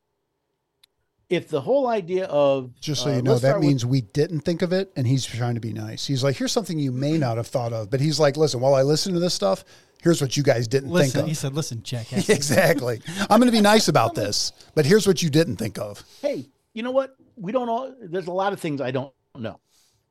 [1.33, 4.41] if the whole idea of just so uh, you know that means with, we didn't
[4.41, 7.17] think of it and he's trying to be nice he's like here's something you may
[7.17, 9.65] not have thought of but he's like listen while i listen to this stuff
[10.03, 13.51] here's what you guys didn't listen, think of he said listen check exactly i'm going
[13.51, 16.91] to be nice about this but here's what you didn't think of hey you know
[16.91, 19.59] what we don't all there's a lot of things i don't know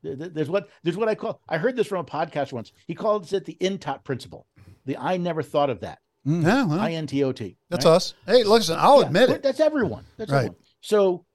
[0.03, 3.31] there's what there's what i call i heard this from a podcast once he calls
[3.33, 4.47] it the INTOT principle
[4.85, 5.99] the I never thought of that.
[6.27, 7.57] Mm, yeah, well, I N T O T.
[7.69, 7.93] That's right?
[7.93, 8.13] us.
[8.25, 9.43] Hey, listen, I'll yeah, admit it.
[9.43, 10.05] That's everyone.
[10.17, 10.37] That's right.
[10.39, 10.55] everyone.
[10.81, 11.25] So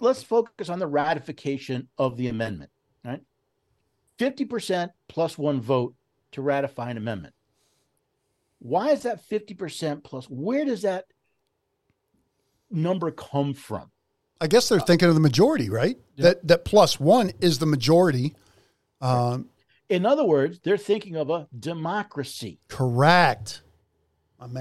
[0.00, 2.70] let's focus on the ratification of the amendment.
[3.04, 3.22] Right,
[4.18, 5.94] fifty percent plus one vote
[6.32, 7.34] to ratify an amendment.
[8.58, 10.26] Why is that fifty percent plus?
[10.26, 11.04] Where does that
[12.70, 13.90] number come from?
[14.40, 15.96] I guess they're thinking of the majority, right?
[16.16, 18.34] That that plus one is the majority.
[19.00, 19.50] Um,
[19.88, 22.58] in other words, they're thinking of a democracy.
[22.68, 23.62] Correct.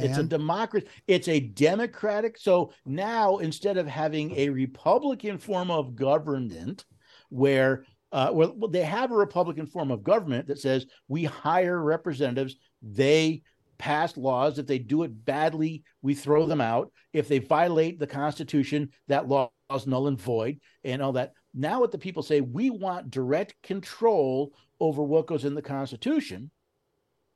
[0.05, 0.87] It's a democracy.
[1.07, 2.37] It's a democratic.
[2.37, 6.85] So now instead of having a Republican form of government
[7.29, 12.57] where uh, well, they have a Republican form of government that says we hire representatives,
[12.83, 13.41] they
[13.79, 14.59] pass laws.
[14.59, 16.91] If they do it badly, we throw them out.
[17.11, 21.33] If they violate the Constitution, that law is null and void, and all that.
[21.55, 26.51] Now, what the people say, we want direct control over what goes in the Constitution.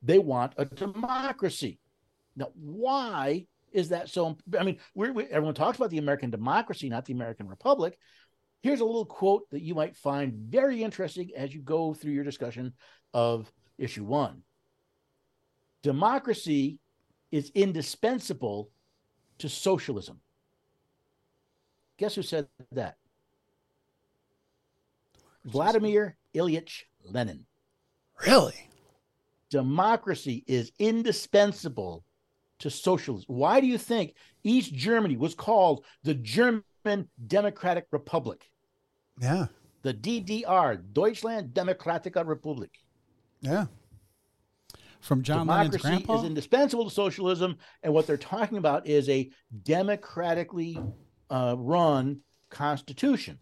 [0.03, 1.79] They want a democracy.
[2.37, 4.37] Now, why is that so?
[4.57, 7.97] I mean, we're, we, everyone talks about the American democracy, not the American Republic.
[8.61, 12.23] Here's a little quote that you might find very interesting as you go through your
[12.23, 12.73] discussion
[13.13, 14.43] of issue one.
[15.83, 16.79] Democracy
[17.31, 18.69] is indispensable
[19.39, 20.19] to socialism.
[21.97, 22.95] Guess who said that?
[25.45, 27.45] Vladimir Ilyich Lenin.
[28.25, 28.69] Really?
[29.49, 32.03] Democracy is indispensable
[32.59, 33.25] to socialism.
[33.27, 36.63] Why do you think East Germany was called the German
[37.27, 38.49] Democratic Republic?
[39.19, 39.47] Yeah.
[39.83, 42.71] The DDR, Deutschland Demokratische Republik.
[43.41, 43.65] Yeah.
[44.99, 46.19] From John Democracy Lennon's grandpa?
[46.19, 49.29] is indispensable to socialism, and what they're talking about is a
[49.63, 50.79] democratically
[51.29, 53.39] uh, run constitution.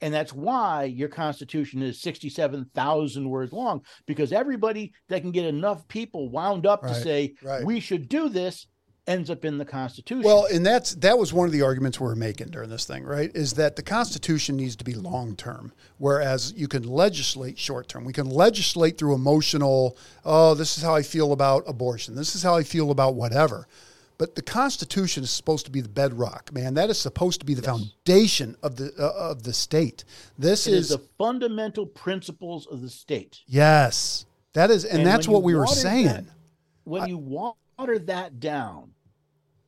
[0.00, 5.86] And that's why your Constitution is 67,000 words long, because everybody that can get enough
[5.88, 7.64] people wound up right, to say, right.
[7.64, 8.66] we should do this,
[9.06, 10.22] ends up in the Constitution.
[10.22, 13.04] Well, and that's that was one of the arguments we are making during this thing,
[13.04, 13.30] right?
[13.34, 18.04] Is that the Constitution needs to be long term, whereas you can legislate short term.
[18.04, 22.14] We can legislate through emotional, oh, this is how I feel about abortion.
[22.14, 23.66] This is how I feel about whatever.
[24.20, 26.74] But the Constitution is supposed to be the bedrock, man.
[26.74, 27.70] That is supposed to be the yes.
[27.70, 30.04] foundation of the uh, of the state.
[30.38, 33.40] This is, is, the fundamental principles of the state.
[33.46, 36.04] Yes, that is, and, and that's what we were saying.
[36.04, 36.24] That,
[36.84, 38.90] when I, you water that down,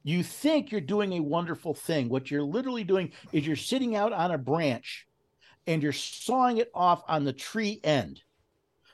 [0.03, 2.11] you think you're doing a wonderful thing.
[2.11, 5.07] What you're literally doing is you're sitting out on a branch
[5.66, 8.20] and you're sawing it off on the tree end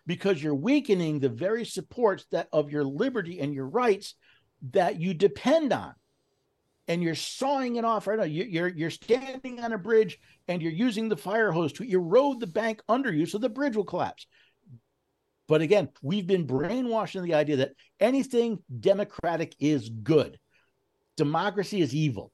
[0.06, 4.14] because you're weakening the very supports that of your liberty and your rights
[4.72, 5.94] that you depend on.
[6.86, 8.24] And you're sawing it off right now.
[8.24, 12.46] You're you're standing on a bridge and you're using the fire hose to erode the
[12.46, 14.26] bank under you so the bridge will collapse.
[15.48, 20.38] But again we've been brainwashed in the idea that anything democratic is good.
[21.18, 22.32] Democracy is evil.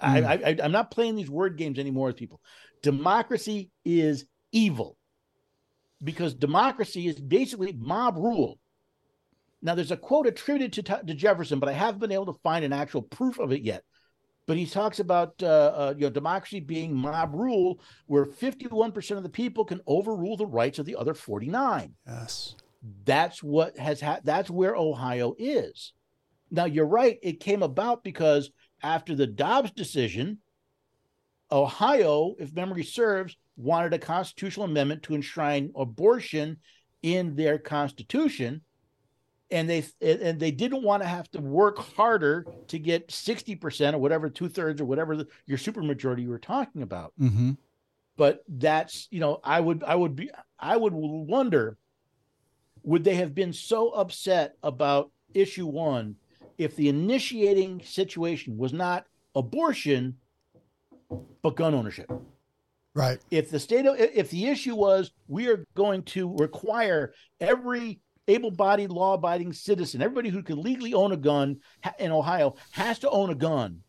[0.00, 0.08] Hmm.
[0.08, 2.40] I, I i'm not playing these word games anymore with people.
[2.82, 4.96] Democracy is evil
[6.02, 8.58] because democracy is basically mob rule.
[9.62, 12.64] Now, there's a quote attributed to, to Jefferson, but I haven't been able to find
[12.64, 13.82] an actual proof of it yet.
[14.46, 19.24] But he talks about uh, uh, you know democracy being mob rule, where 51% of
[19.24, 21.92] the people can overrule the rights of the other 49.
[22.06, 22.54] Yes,
[23.04, 25.94] that's what has ha- that's where Ohio is.
[26.52, 28.52] Now, you're right; it came about because
[28.84, 30.38] after the Dobbs decision,
[31.50, 36.58] Ohio, if memory serves, wanted a constitutional amendment to enshrine abortion
[37.02, 38.60] in their constitution
[39.50, 43.98] and they and they didn't want to have to work harder to get 60% or
[43.98, 47.52] whatever two-thirds or whatever the, your supermajority you were talking about Mm-hmm.
[48.16, 51.76] but that's you know i would i would be i would wonder
[52.82, 56.16] would they have been so upset about issue one
[56.58, 60.16] if the initiating situation was not abortion
[61.42, 62.10] but gun ownership
[62.94, 63.20] right.
[63.30, 68.90] if the state of, if the issue was we are going to require every able-bodied
[68.90, 71.58] law-abiding citizen everybody who can legally own a gun
[71.98, 73.80] in ohio has to own a gun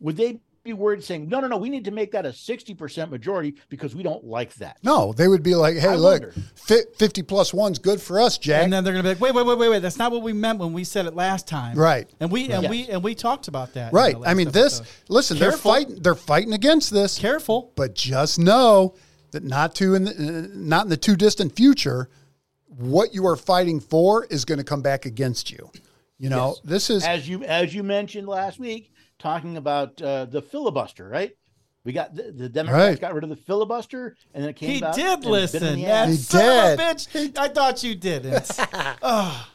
[0.00, 3.10] would they be worried saying no no no we need to make that a 60%
[3.10, 6.34] majority because we don't like that No, they would be like, "Hey, I look, wonder.
[6.96, 9.44] fifty plus one's good for us, Jack." And then they're gonna be like, wait, wait,
[9.44, 9.78] wait, wait, wait.
[9.80, 11.76] That's not what we meant when we said it last time.
[11.76, 12.08] Right.
[12.20, 12.70] And we and Right.
[12.70, 13.92] we and we talked about that.
[13.92, 14.14] right.
[14.14, 14.78] I last mean, this.
[14.80, 14.94] episode.
[15.08, 15.96] Listen, they're fighting.
[16.00, 17.18] They're fighting against this.
[17.18, 17.72] Careful.
[17.74, 18.94] but just know
[19.32, 22.08] that not too in the, uh, not in the too distant future,
[22.78, 25.70] what you are fighting for is going to come back against you.
[26.18, 26.60] You know, Yes.
[26.64, 31.32] this is as you as you mentioned last week talking about uh, the filibuster right
[31.84, 33.00] we got the, the democrats Right.
[33.00, 35.34] got rid of the filibuster and then it came He back did and bit 'em
[35.34, 35.74] in listen.
[35.80, 36.08] the That.
[36.08, 36.40] He son
[36.72, 36.96] of a did.
[37.34, 37.38] bitch.
[37.38, 38.50] I thought you didn't.
[39.02, 39.48] oh,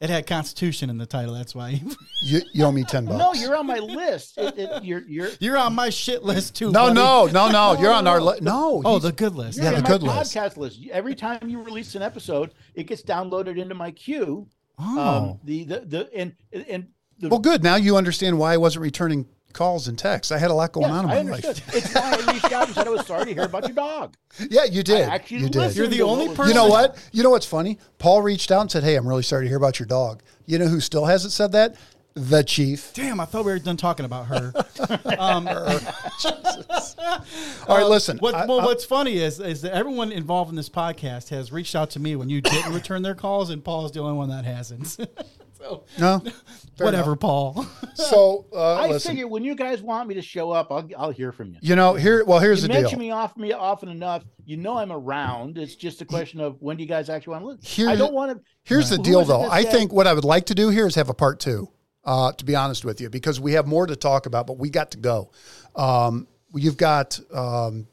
[0.00, 1.34] it had Constitution in the title.
[1.34, 1.80] That's why
[2.22, 3.18] you, you owe me ten bucks.
[3.18, 6.70] no you're on my list it, it, you're you're you're on my shit list too.
[6.70, 6.94] no, buddy.
[6.94, 7.80] no, no, no.
[7.80, 8.42] You're on our list.
[8.42, 8.82] No.
[8.84, 9.58] Oh, the good list.
[9.58, 10.34] You're Yeah, the my good list.
[10.34, 10.80] podcast list.
[10.90, 14.48] Every time you release an episode, it gets downloaded into my queue.
[14.78, 14.98] Oh.
[15.00, 16.88] Um, the, the the and and
[17.18, 17.62] the well, good.
[17.62, 20.32] Now you understand why I wasn't returning calls and texts.
[20.32, 21.56] I had a lot going yeah, on in I my understood.
[21.58, 21.74] life.
[21.76, 24.14] It's why I reached out and said I was sorry to hear about your dog.
[24.48, 25.08] Yeah, you did.
[25.08, 25.56] actually you did.
[25.58, 26.96] listened You're the only person- You know what?
[27.12, 27.78] You know what's funny?
[27.98, 30.58] Paul reached out and said, "Hey, I'm really sorry to hear about your dog." You
[30.58, 31.76] know who still hasn't said that?
[32.14, 32.92] The chief.
[32.94, 34.52] Damn, I thought we were done talking about her.
[35.18, 35.46] um,
[37.68, 38.18] All right, listen.
[38.18, 41.52] What, I- well, I- what's funny is is that everyone involved in this podcast has
[41.52, 44.28] reached out to me when you didn't return their calls, and Paul's the only one
[44.30, 44.96] that hasn't.
[45.60, 46.22] So no,
[46.78, 47.20] whatever, enough.
[47.20, 47.66] Paul.
[47.94, 49.10] So uh, I listen.
[49.10, 51.58] figure when you guys want me to show up, I'll I'll hear from you.
[51.60, 52.24] You know, here.
[52.24, 53.08] Well, here's you the mention deal.
[53.08, 54.24] me off me often enough.
[54.44, 55.58] You know I'm around.
[55.58, 57.62] It's just a question of when do you guys actually want to listen.
[57.64, 58.42] Here- I don't want to.
[58.64, 59.42] Here's the deal, though.
[59.42, 61.68] I said- think what I would like to do here is have a part two.
[62.02, 64.70] Uh, to be honest with you, because we have more to talk about, but we
[64.70, 65.30] got to go.
[65.76, 67.86] Um, you've got um,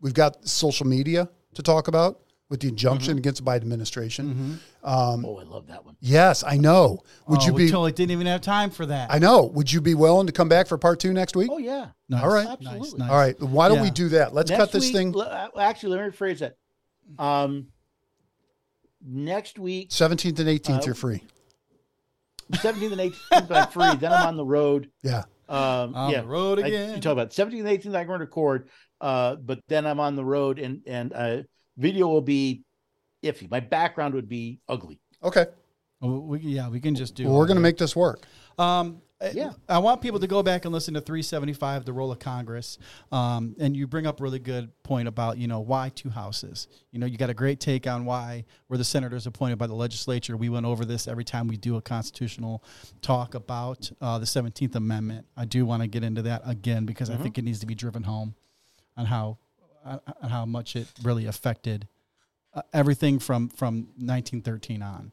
[0.00, 2.20] we've got social media to talk about
[2.50, 3.18] with the injunction Mm-hmm.
[3.18, 4.60] against the Biden administration.
[4.84, 5.96] Oh, I love that one.
[6.00, 6.98] Yes, I know.
[7.28, 7.70] Would Oh, you we be?
[7.70, 9.10] totally didn't even have time for that.
[9.10, 9.44] I know.
[9.44, 11.48] Would you be willing to come back for part two next week?
[11.50, 11.88] Oh yeah.
[12.08, 12.44] Nice, All right.
[12.44, 12.98] nice, Absolutely.
[12.98, 13.10] nice.
[13.10, 13.40] All right.
[13.40, 14.34] Why don't we do that?
[14.34, 15.14] Let's Next cut this week- thing.
[15.14, 16.56] l- uh, Actually, let me rephrase that.
[17.22, 17.68] Um,
[19.04, 21.22] next week, 17th and 18th, Uh, you're free.
[22.52, 23.96] 17th and 18th, I'm free.
[24.00, 24.90] Then I'm on the road.
[25.02, 25.22] Yeah.
[25.48, 26.94] Um, On yeah, the road I- again.
[26.94, 28.68] you talk about 17th and 18th, I can record.
[29.00, 31.42] Uh, but then I'm on the road, and and uh,
[31.76, 32.62] video will be
[33.22, 33.50] iffy.
[33.50, 35.00] My background would be ugly.
[35.22, 35.46] Okay.
[36.00, 37.26] Well, we, yeah, we can just do.
[37.26, 38.20] Well, we're going to make this work.
[38.58, 39.02] Um,
[39.34, 39.52] Yeah.
[39.68, 42.78] I want people to go back and listen to 375, the role of Congress.
[43.12, 46.68] Um, and you bring up a really good point about, you know, why two houses.
[46.90, 49.74] You know, you got a great take on why were the senators appointed by the
[49.74, 50.38] legislature.
[50.38, 52.64] We went over this every time we do a constitutional
[53.02, 55.26] talk about uh, the 17th Amendment.
[55.36, 57.74] I do want to get into that again because I think it needs to be
[57.74, 58.34] driven home
[58.96, 59.36] on how
[59.84, 61.88] uh, on how much it really affected
[62.54, 65.12] uh, everything from from 1913 on.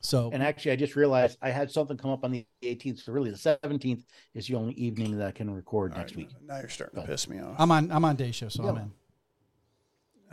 [0.00, 3.04] So And actually, I just realized I had something come up on the 18th.
[3.04, 6.30] So really, the 17th is the only evening that I can record next week.
[6.46, 7.56] Now you're starting to piss me off.
[7.58, 8.92] I'm on I'm on day shift, so I'm in.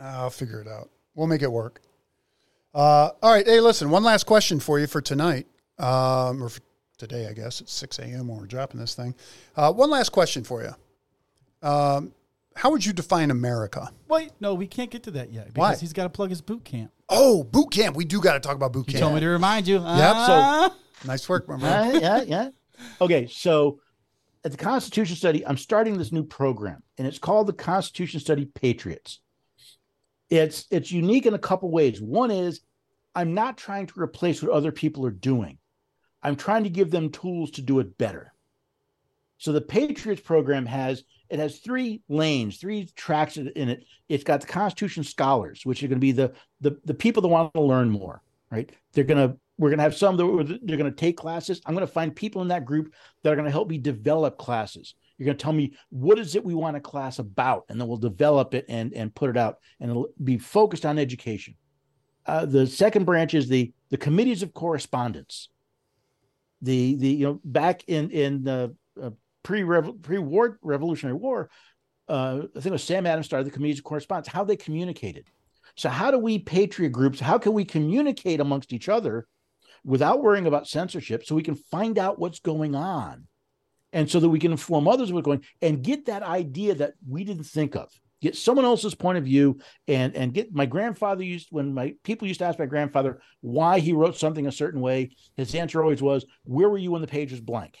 [0.00, 0.90] I'll figure it out.
[1.14, 1.80] We'll make it work.
[2.74, 3.46] Uh, all right.
[3.46, 5.46] Hey, listen, one last question for you for tonight,
[5.78, 6.60] um, or for
[6.98, 7.60] today, I guess.
[7.60, 8.26] It's 6 a.m.
[8.26, 9.14] when we're dropping this thing.
[9.54, 11.68] Uh, one last question for you.
[11.68, 12.12] Um,
[12.56, 13.90] how would you define America?
[14.08, 15.76] Wait, no, we can't get to that yet because Why?
[15.76, 16.90] he's got to plug his boot camp.
[17.08, 17.96] Oh, boot camp.
[17.96, 19.02] We do got to talk about boot He camp.
[19.02, 19.74] told me to remind you.
[19.76, 19.82] Yep.
[19.84, 20.76] Ah.
[21.04, 21.96] Nice work, my man.
[21.96, 22.48] Uh, yeah, yeah.
[23.00, 23.80] Okay, so
[24.44, 28.46] at the Constitution Study, I'm starting this new program, and it's called the Constitution Study
[28.46, 29.20] Patriots.
[30.30, 32.00] It's it's unique in a couple ways.
[32.00, 32.60] One is
[33.14, 35.58] I'm not trying to replace what other people are doing.
[36.22, 38.32] I'm trying to give them tools to do it better.
[39.38, 43.84] So the Patriots program has it has three lanes, three tracks in it.
[44.08, 47.28] It's got the Constitution scholars, which are going to be the the the people that
[47.28, 48.22] want to learn more.
[48.52, 48.70] Right?
[48.92, 51.60] They're going to we're going to have some that they're going to take classes.
[51.66, 54.38] I'm going to find people in that group that are going to help me develop
[54.38, 54.94] classes.
[55.18, 57.88] You're going to tell me what is it we want a class about, and then
[57.88, 61.56] we'll develop it and and put it out, and it'll be focused on education.
[62.26, 65.48] Uh, the second branch is the the committees of correspondence.
[66.62, 69.10] The the you know back in in the uh,
[69.44, 69.64] pre
[70.02, 71.48] pre war Revolutionary War,
[72.08, 74.26] uh, I think it was Sam Adams started the committees of correspondence.
[74.26, 75.28] How they communicated.
[75.76, 77.20] So how do we patriot groups?
[77.20, 79.26] How can we communicate amongst each other
[79.84, 83.26] without worrying about censorship, so we can find out what's going on,
[83.92, 87.22] and so that we can inform others what's going and get that idea that we
[87.22, 87.88] didn't think of.
[88.22, 92.26] Get someone else's point of view and and get my grandfather used when my people
[92.26, 95.10] used to ask my grandfather why he wrote something a certain way.
[95.36, 97.76] His answer always was, "Where were you when the page was blank?"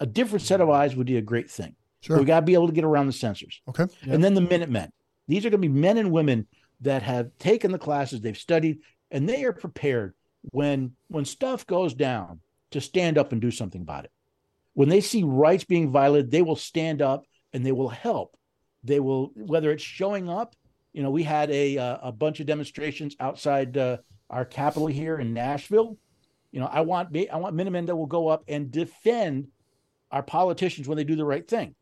[0.00, 1.74] You know, a different set of eyes would be a great thing.
[2.00, 2.18] Sure.
[2.18, 3.60] We got to be able to get around the censors.
[3.68, 3.86] Okay.
[4.02, 4.90] And then the Minutemen.
[5.28, 6.46] These are going to be men and women
[6.80, 8.80] that have taken the classes, they've studied,
[9.10, 12.40] and they are prepared when when stuff goes down
[12.70, 14.10] to stand up and do something about it.
[14.74, 18.36] When they see rights being violated, they will stand up and they will help.
[18.82, 20.54] They will whether it's showing up.
[20.92, 23.98] You know, we had a uh, a bunch of demonstrations outside uh,
[24.30, 25.98] our capital here in Nashville.
[26.50, 29.48] You know, I want I want Minutemen that will go up and defend
[30.10, 31.74] our politicians when they do the right thing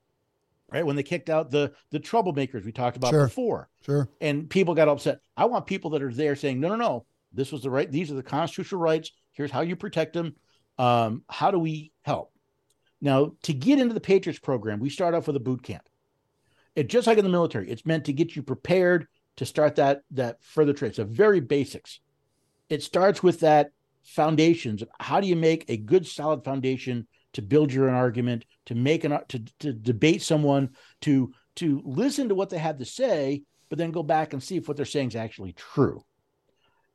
[0.70, 0.85] right?
[0.85, 3.24] When they kicked out the the troublemakers we talked about Sure.
[3.26, 4.07] before, Sure.
[4.20, 5.20] and people got upset.
[5.35, 7.91] I want people that are there saying, no, no, no, this was the right.
[7.91, 9.11] These are the constitutional rights.
[9.33, 10.37] Here's how you protect them.
[10.76, 12.33] Um, how do we help?
[13.01, 15.89] Now, to get into the Patriots program, we start off with a boot camp.
[16.76, 20.03] It just like in the military, it's meant to get you prepared to start that
[20.11, 20.95] that further trade.
[20.95, 22.01] So very basics.
[22.68, 23.70] It starts with that
[24.03, 24.83] foundations.
[25.01, 29.05] How do you make a good, solid foundation to build your own argument, to make
[29.05, 30.70] an to to debate someone,
[31.03, 34.57] to to listen to what they have to say, but then go back and see
[34.57, 36.03] if what they're saying is actually true.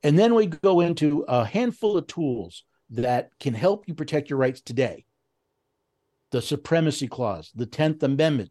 [0.02, 4.38] And then we go into a handful of tools that can help you protect your
[4.38, 5.04] rights today.
[6.30, 8.50] The supremacy clause, the 10th Amendment,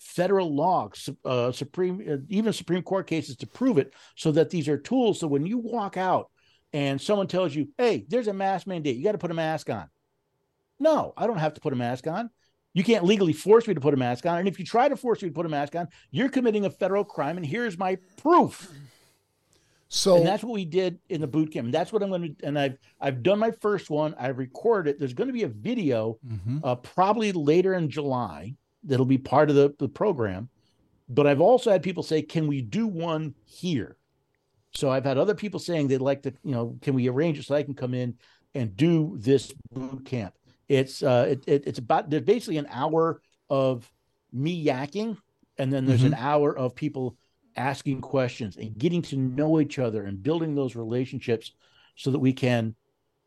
[0.00, 0.90] federal law,
[1.24, 5.20] uh, supreme, uh, even Supreme Court cases to prove it, so that these are tools.
[5.20, 6.30] So when you walk out
[6.72, 8.96] and someone tells you, "Hey, there's a mask mandate.
[8.96, 9.88] You got to put a mask on,"
[10.78, 12.30] no, I don't have to put a mask on.
[12.72, 14.38] You can't legally force me to put a mask on.
[14.38, 16.70] And if you try to force me to put a mask on, you're committing a
[16.70, 17.36] federal crime.
[17.36, 18.70] And here's my proof.
[19.88, 21.66] So And that's what we did in the boot camp.
[21.66, 22.46] And that's what I'm going to.
[22.46, 24.14] And I've I've done my first one.
[24.18, 24.98] I've recorded it.
[24.98, 26.60] There's going to be a video Mhm.
[26.64, 30.48] uh, probably later in July that'll be part of the, the program.
[31.08, 33.96] But I've also had people say, "Can we do one here?"
[34.72, 37.44] So I've had other people saying they'd like to, you know, can we arrange it
[37.44, 38.18] so I can come in
[38.54, 40.34] and do this boot camp?
[40.68, 43.90] It's uh, it, it, it's about there's basically an hour of
[44.32, 45.16] me yakking,
[45.58, 47.16] and then there's an hour of people
[47.56, 51.52] asking questions and getting to know each other and building those relationships
[51.96, 52.74] so that we can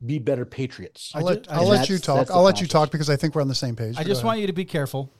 [0.05, 1.11] be better patriots.
[1.15, 2.29] I'll let, I'll let you talk.
[2.29, 3.95] I'll let you talk because I think we're on the same page.
[3.97, 5.11] I just want you to be careful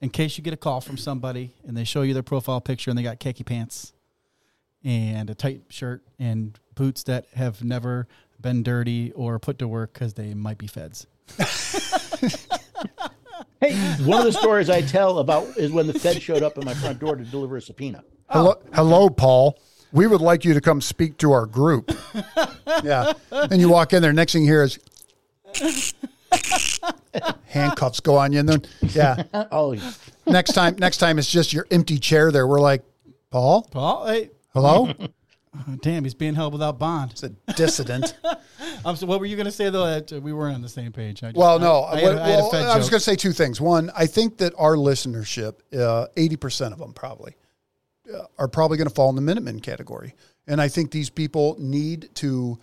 [0.00, 2.90] in case you get a call from somebody and they show you their profile picture
[2.90, 3.92] and they got khaki pants
[4.84, 8.06] and a tight shirt and boots that have never
[8.40, 11.06] been dirty or put to work because they might be feds.
[13.60, 13.74] Hey,
[14.04, 16.74] one of the stories I tell about is when the Fed showed up at my
[16.74, 18.04] front door to deliver a subpoena.
[18.28, 19.58] Hello, hello, Paul.
[19.90, 21.90] We would like you to come speak to our group.
[22.84, 23.14] yeah.
[23.32, 24.12] And you walk in there.
[24.12, 24.78] Next thing you hear is
[27.46, 29.24] handcuffs go on you, and then yeah.
[29.50, 29.92] Oh, yeah.
[30.26, 32.46] Next time, next time it's just your empty chair there.
[32.46, 32.84] We're like,
[33.30, 34.92] Paul, Paul, hey, hello.
[35.68, 37.12] Oh, damn, he's being held without bond.
[37.12, 38.14] It's a dissident.
[38.94, 39.86] So what were you going to say though?
[39.86, 41.22] That uh, we weren't on the same page.
[41.22, 41.80] I just, Well, no.
[41.80, 43.32] I, I, what- had, a- I had a well, I was going to say two
[43.32, 43.60] things.
[43.60, 47.34] One, I think that our listenership, uh, eighty percent of them probably,
[48.14, 50.14] uh, are probably going to fall in the Minutemen category,
[50.46, 52.58] and I think these people need to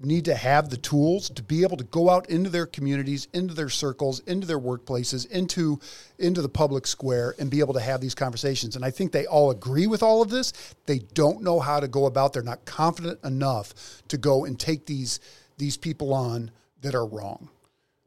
[0.00, 3.52] need to have the tools to be able to go out into their communities, into
[3.54, 5.80] their circles, into their workplaces, into
[6.18, 8.76] into the public square and be able to have these conversations.
[8.76, 10.52] And I think they all agree with all of this.
[10.86, 12.32] They don't know how to go about.
[12.32, 13.74] They're not confident enough
[14.08, 15.20] to go and take these
[15.56, 17.48] these people on that are wrong.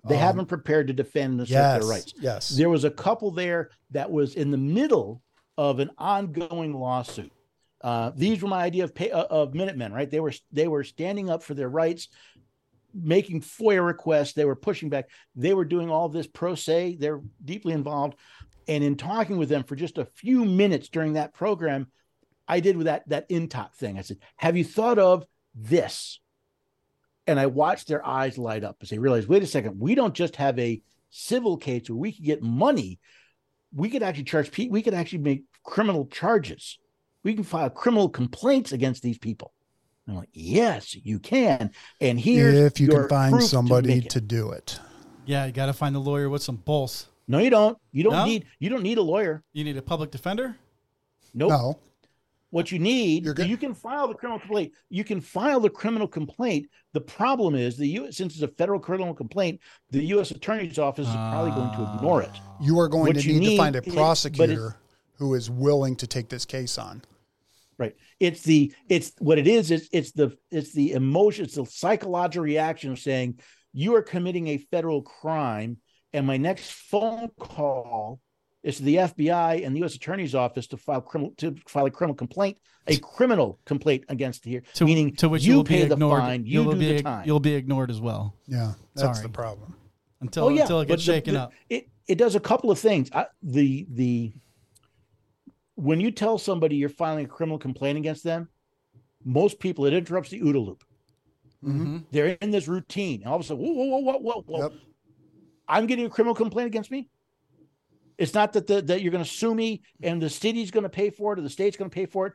[0.07, 1.81] They Um, haven't prepared to defend and assert Yes.
[1.81, 2.13] their rights.
[2.19, 2.49] Yes.
[2.49, 5.21] There was a couple there that was in the middle
[5.57, 7.31] of an ongoing lawsuit.
[7.84, 10.09] Uh, these were my idea of pay, uh, of Minutemen, right?
[10.09, 12.09] They were they were standing up for their rights,
[12.93, 14.34] making FOIA requests.
[14.34, 15.09] They were pushing back.
[15.36, 16.97] They were doing all this pro se.
[16.99, 18.15] They're deeply involved.
[18.67, 21.88] And in talking with them for just a few minutes during that program,
[22.47, 23.97] I did with that that INTOT thing.
[23.97, 25.25] I said, "Have you thought of
[25.55, 26.19] this?"
[27.25, 30.13] And I watched their eyes light up as they realized, "Wait a second, we don't
[30.13, 32.99] just have a civil case where we could get money.
[33.73, 34.55] We could actually charge.
[34.57, 36.77] We could actually make criminal charges.
[37.24, 39.53] We can file criminal complaints against these people."
[40.07, 44.01] I'm like, "Yes, you can." And here, if you your can find proof to somebody
[44.01, 44.80] to do it.
[45.26, 47.07] Yeah, you got to find a lawyer with some balls.
[47.28, 47.78] No, you don't.
[47.91, 48.26] You don't No?
[48.26, 48.45] need.
[48.59, 49.43] You don't need a lawyer.
[49.53, 50.57] You need a public defender.
[51.34, 51.49] Nope.
[51.49, 51.80] No.
[52.49, 53.47] What you need, You're good.
[53.47, 54.74] you can file the criminal complaint.
[54.89, 56.67] You can file the criminal complaint.
[56.91, 58.11] The problem is the U.
[58.11, 59.61] Since it's a federal criminal complaint,
[59.91, 60.32] the U.S.
[60.32, 62.32] Attorney's Office is probably going to ignore it.
[62.59, 64.76] You are going What to you need, to find a need is- prosecutor
[65.17, 67.03] who is willing to take this case on.
[67.82, 67.95] Right.
[68.19, 69.71] It's the it's what it is.
[69.71, 71.45] It's it's the it's the emotion.
[71.45, 73.39] It's the psychological reaction of saying
[73.73, 75.77] you are committing a federal crime,
[76.13, 78.19] and my next phone call
[78.61, 79.95] is to the FBI and the U.S.
[79.95, 84.61] Attorney's Office to file criminal to file a criminal complaint, a criminal complaint against here,
[84.75, 86.19] To, meaning to which you you will pay be the ignored.
[86.21, 87.23] fine, you will do be the time.
[87.25, 89.23] you'll be ignored as well Yeah, that's Sorry.
[89.27, 89.73] the problem.
[90.19, 91.53] until oh yeah, until it gets the- shaken the- up.
[91.67, 93.09] It it does a couple of things.
[93.11, 94.34] I, the the
[95.76, 98.49] when you tell somebody you're filing a criminal complaint against them,
[99.24, 100.84] most people it interrupts the OODA loop.
[101.63, 101.97] Mm-hmm.
[102.11, 104.61] They're in this routine, and all of a sudden, whoa, whoa, whoa, whoa, whoa, whoa.
[104.63, 104.74] Yep.
[105.67, 107.07] I'm getting a criminal complaint against me.
[108.17, 110.89] It's not that the, that you're going to sue me and the city's going to
[110.89, 112.34] pay for it or the state's going to pay for it.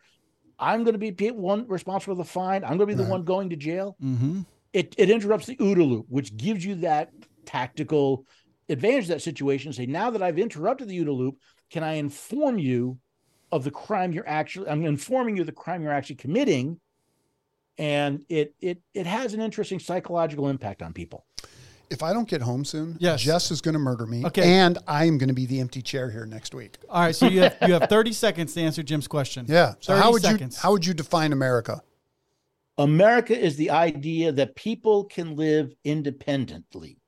[0.59, 2.65] I'm going to be one responsible for the fine.
[2.65, 3.11] I'm going to be the Right.
[3.11, 3.97] one going to jail.
[4.03, 4.41] Mm-hmm.
[4.73, 7.11] It it interrupts the OODA loop, which gives you that
[7.45, 8.27] tactical
[8.69, 9.73] advantage of that situation.
[9.73, 11.37] Say, now that I've interrupted the OODA loop,
[11.71, 12.99] can I inform you
[13.57, 14.69] of the crime you're actually?
[14.69, 16.79] I'm informing you of the crime you're actually committing,
[17.79, 21.25] and it it it has an interesting psychological impact on people.
[21.89, 23.23] If I don't get home soon, Yes.
[23.23, 24.27] Jess is going to murder me.
[24.27, 24.43] Okay.
[24.59, 26.79] And I am going to be the empty chair here next week.
[26.91, 29.47] All right, so you have you have 30 seconds to answer Jim's question.
[29.49, 29.75] Yeah.
[29.81, 30.57] So 30 how would seconds.
[30.57, 31.83] you how would you define America?
[32.79, 36.99] America is the idea that people can live independently.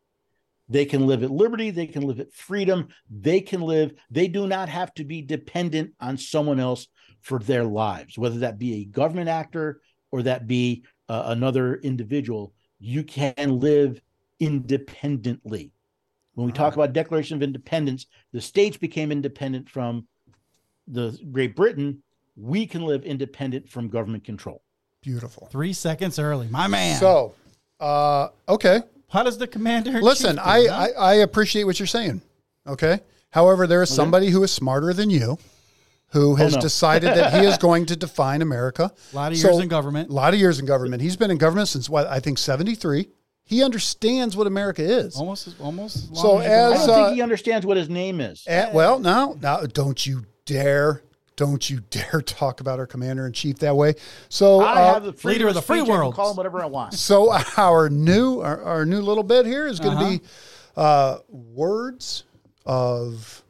[0.69, 4.47] They can live at liberty, they can live at freedom, they can live, they do
[4.47, 6.89] not have to be dependent on someone else
[7.23, 12.53] for their lives, whether that be a government actor or that be uh, another individual.
[12.79, 14.01] You can live
[14.41, 15.73] independently.
[16.35, 20.07] When we talk about Declaration of Independence, the states became independent from
[20.87, 22.03] the Great Britain.
[22.37, 24.63] We can live independent from government control.
[25.03, 25.49] Beautiful.
[25.51, 26.99] Three seconds early, my man.
[27.01, 27.35] So,
[27.81, 28.83] uh, okay.
[29.09, 30.01] How does the commander?
[30.03, 30.75] Listen, do, I, huh?
[30.75, 32.23] I I appreciate what you're saying.
[32.67, 33.01] Okay.
[33.31, 35.39] However, there is somebody who is smarter than you,
[36.09, 36.61] who has no.
[36.61, 38.93] decided that he is going to define America.
[39.13, 40.11] a lot of So- years in government.
[40.11, 41.03] A lot of years in government.
[41.03, 43.09] He's been in government since what I think 73.
[43.45, 45.17] He understands what America is.
[45.17, 46.15] Almost, almost.
[46.15, 48.45] So as, I don't uh, think he understands what his name is.
[48.47, 51.03] Eh, well, now no, don't you dare.
[51.39, 53.95] Don't you dare talk about our commander in chief that way.
[54.29, 55.89] So, I uh, have the freedom leader of the free speech.
[55.89, 56.15] World.
[56.15, 56.93] Call him whatever I want.
[56.93, 60.19] so our new our, our new little bit here is going to Uh-huh.
[60.19, 60.25] be
[60.77, 62.25] uh, words
[62.67, 63.43] of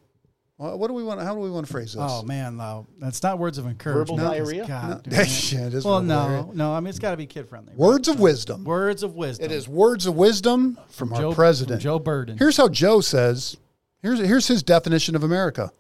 [0.56, 1.20] what do we want?
[1.20, 2.02] How do we want to phrase this?
[2.04, 4.20] oh man, no, that's not words of encouragement.
[4.20, 4.66] Verbal It's- diarrhea?
[4.66, 5.06] God,
[5.52, 6.72] Yeah, it is well, no, no.
[6.72, 7.74] I mean, it's got to be kid friendly.
[7.76, 8.64] Words of wisdom.
[8.64, 9.44] Words of wisdom.
[9.44, 11.80] It is words of wisdom from, our Joe, president.
[11.80, 12.38] from Joe Burden.
[12.38, 13.56] Here's how Joe says.
[14.02, 15.70] Here's here's his definition of America,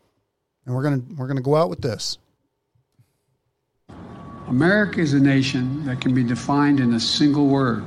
[0.68, 2.18] and we're gonna we're gonna go out with this.
[4.48, 7.82] America is a nation that can be defined in a single word.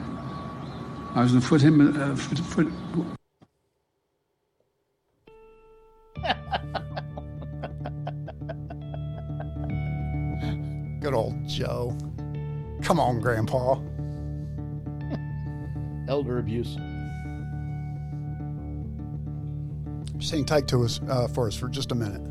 [1.16, 1.82] I was going to put him.
[1.82, 2.68] Uh, foot, foot,
[11.02, 11.98] Good old Joe.
[12.84, 13.80] Come on, Grandpa.
[16.08, 16.78] Elder abuse.
[20.18, 22.31] Just tight to us uh, for us for just a minute.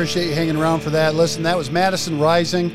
[0.00, 1.14] Appreciate you hanging around for that.
[1.14, 2.72] Listen, that was Madison Rising,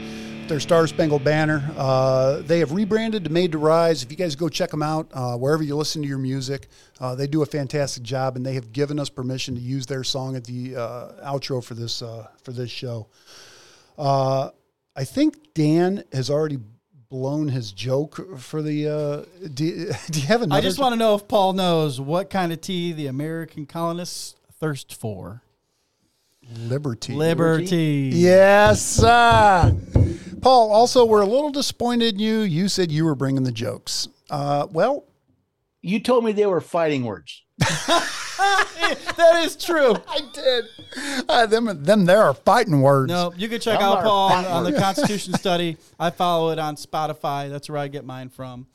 [0.47, 1.67] their Star Spangled Banner.
[1.75, 4.03] Uh, they have rebranded to Made to Rise.
[4.03, 6.67] If you guys go check them out uh, wherever you listen to your music,
[6.99, 10.03] uh, they do a fantastic job, and they have given us permission to use their
[10.03, 13.07] song at the uh, outro for this uh, for this show.
[13.97, 14.51] Uh,
[14.95, 16.59] I think Dan has already
[17.09, 18.87] blown his joke for the.
[18.87, 20.59] Uh, do, do you have another?
[20.59, 24.35] I just want to know if Paul knows what kind of tea the American colonists
[24.59, 25.41] thirst for.
[26.53, 27.13] Liberty.
[27.13, 28.11] Liberty.
[28.13, 29.75] Yes, sir.
[30.41, 32.39] Paul, also, we're a little disappointed in you.
[32.41, 34.07] You said you were bringing the jokes.
[34.29, 35.05] Uh, well,
[35.81, 37.43] You told me they were fighting words.
[37.59, 39.95] that is true.
[40.07, 40.65] I did.
[41.27, 43.09] Uh, them, them, there are fighting words.
[43.09, 44.73] No, you can check I'm out Paul on, on the.
[44.73, 45.77] Constitution study.
[45.99, 47.49] I follow it on Spotify.
[47.49, 48.67] That's where I get mine from.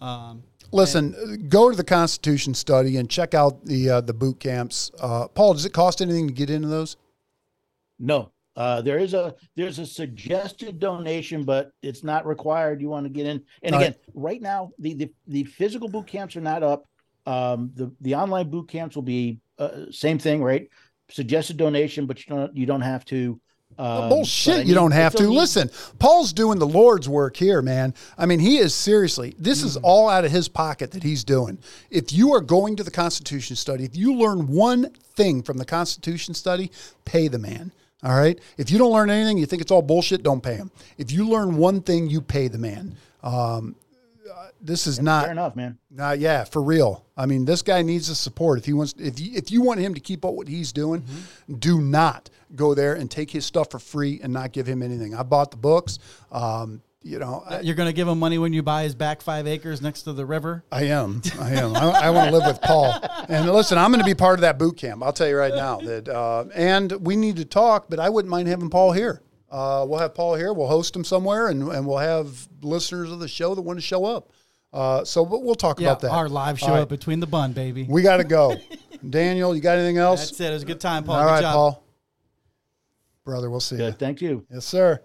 [0.00, 4.90] Um, Listen, go to the Constitution study and check out the uh, the boot camps.
[5.00, 6.96] Uh, Paul, does it cost anything to get into those?
[7.98, 12.80] No, uh, there is a there's a suggested donation, but it's not required.
[12.80, 16.06] You want to get in, and All again, right now the, the the physical boot
[16.06, 16.86] camps are not up.
[17.26, 20.68] Um, the the online boot camps will be uh, same thing, right?
[21.10, 23.40] Suggested donation, but you don't you don't have to.
[23.78, 25.28] Um, Bullshit, I you don't have to.
[25.28, 25.70] Listen,
[26.00, 27.94] Paul's doing the Lord's work here, man.
[28.16, 29.66] I mean, he is seriously, this Mm.
[29.66, 31.58] is all out of his pocket that he's doing.
[31.90, 35.64] If you are going to the Constitution study, if you learn one thing from the
[35.64, 36.72] Constitution study,
[37.04, 37.70] pay the man.
[38.02, 38.38] All right.
[38.56, 40.70] If you don't learn anything, you think it's all bullshit, don't pay him.
[40.98, 42.94] If you learn one thing, you pay the man.
[43.22, 43.74] Um,
[44.60, 45.78] this is not Fair enough, man.
[45.98, 47.04] uh, yeah, for real.
[47.16, 48.58] I mean, this guy needs the support.
[48.58, 51.04] If he wants, if you, if you want him to keep up what he's doing,
[51.58, 55.14] do not go there and take his stuff for free and not give him anything.
[55.14, 55.98] I bought the books.
[56.32, 59.22] Um, you know, I, you're going to give him money when you buy his back
[59.22, 60.64] five acres next to the river.
[60.70, 61.22] I am.
[61.40, 61.74] I am.
[61.74, 62.94] I, I want to live with Paul.
[63.28, 65.02] And listen, I'm going to be part of that boot camp.
[65.02, 66.08] I'll tell you right now that.
[66.08, 69.22] Uh, and we need to talk, but I wouldn't mind having Paul here.
[69.50, 70.52] Uh, we'll have Paul here.
[70.52, 73.82] We'll host him somewhere, and, and we'll have listeners of the show that want to
[73.82, 74.30] show up.
[74.70, 76.10] Uh, so, but we'll talk Yeah, about that.
[76.10, 76.80] our live show All right.
[76.82, 77.86] up between the bun, baby.
[77.88, 78.56] We got to go.
[79.08, 80.28] Daniel, you got anything else?
[80.28, 80.50] That's it.
[80.50, 81.16] It was a good time, Paul.
[81.16, 81.54] All good right, job.
[81.54, 81.84] Paul.
[83.24, 83.92] Brother, we'll see you.
[83.92, 84.44] Thank you.
[84.52, 85.02] Yes, sir.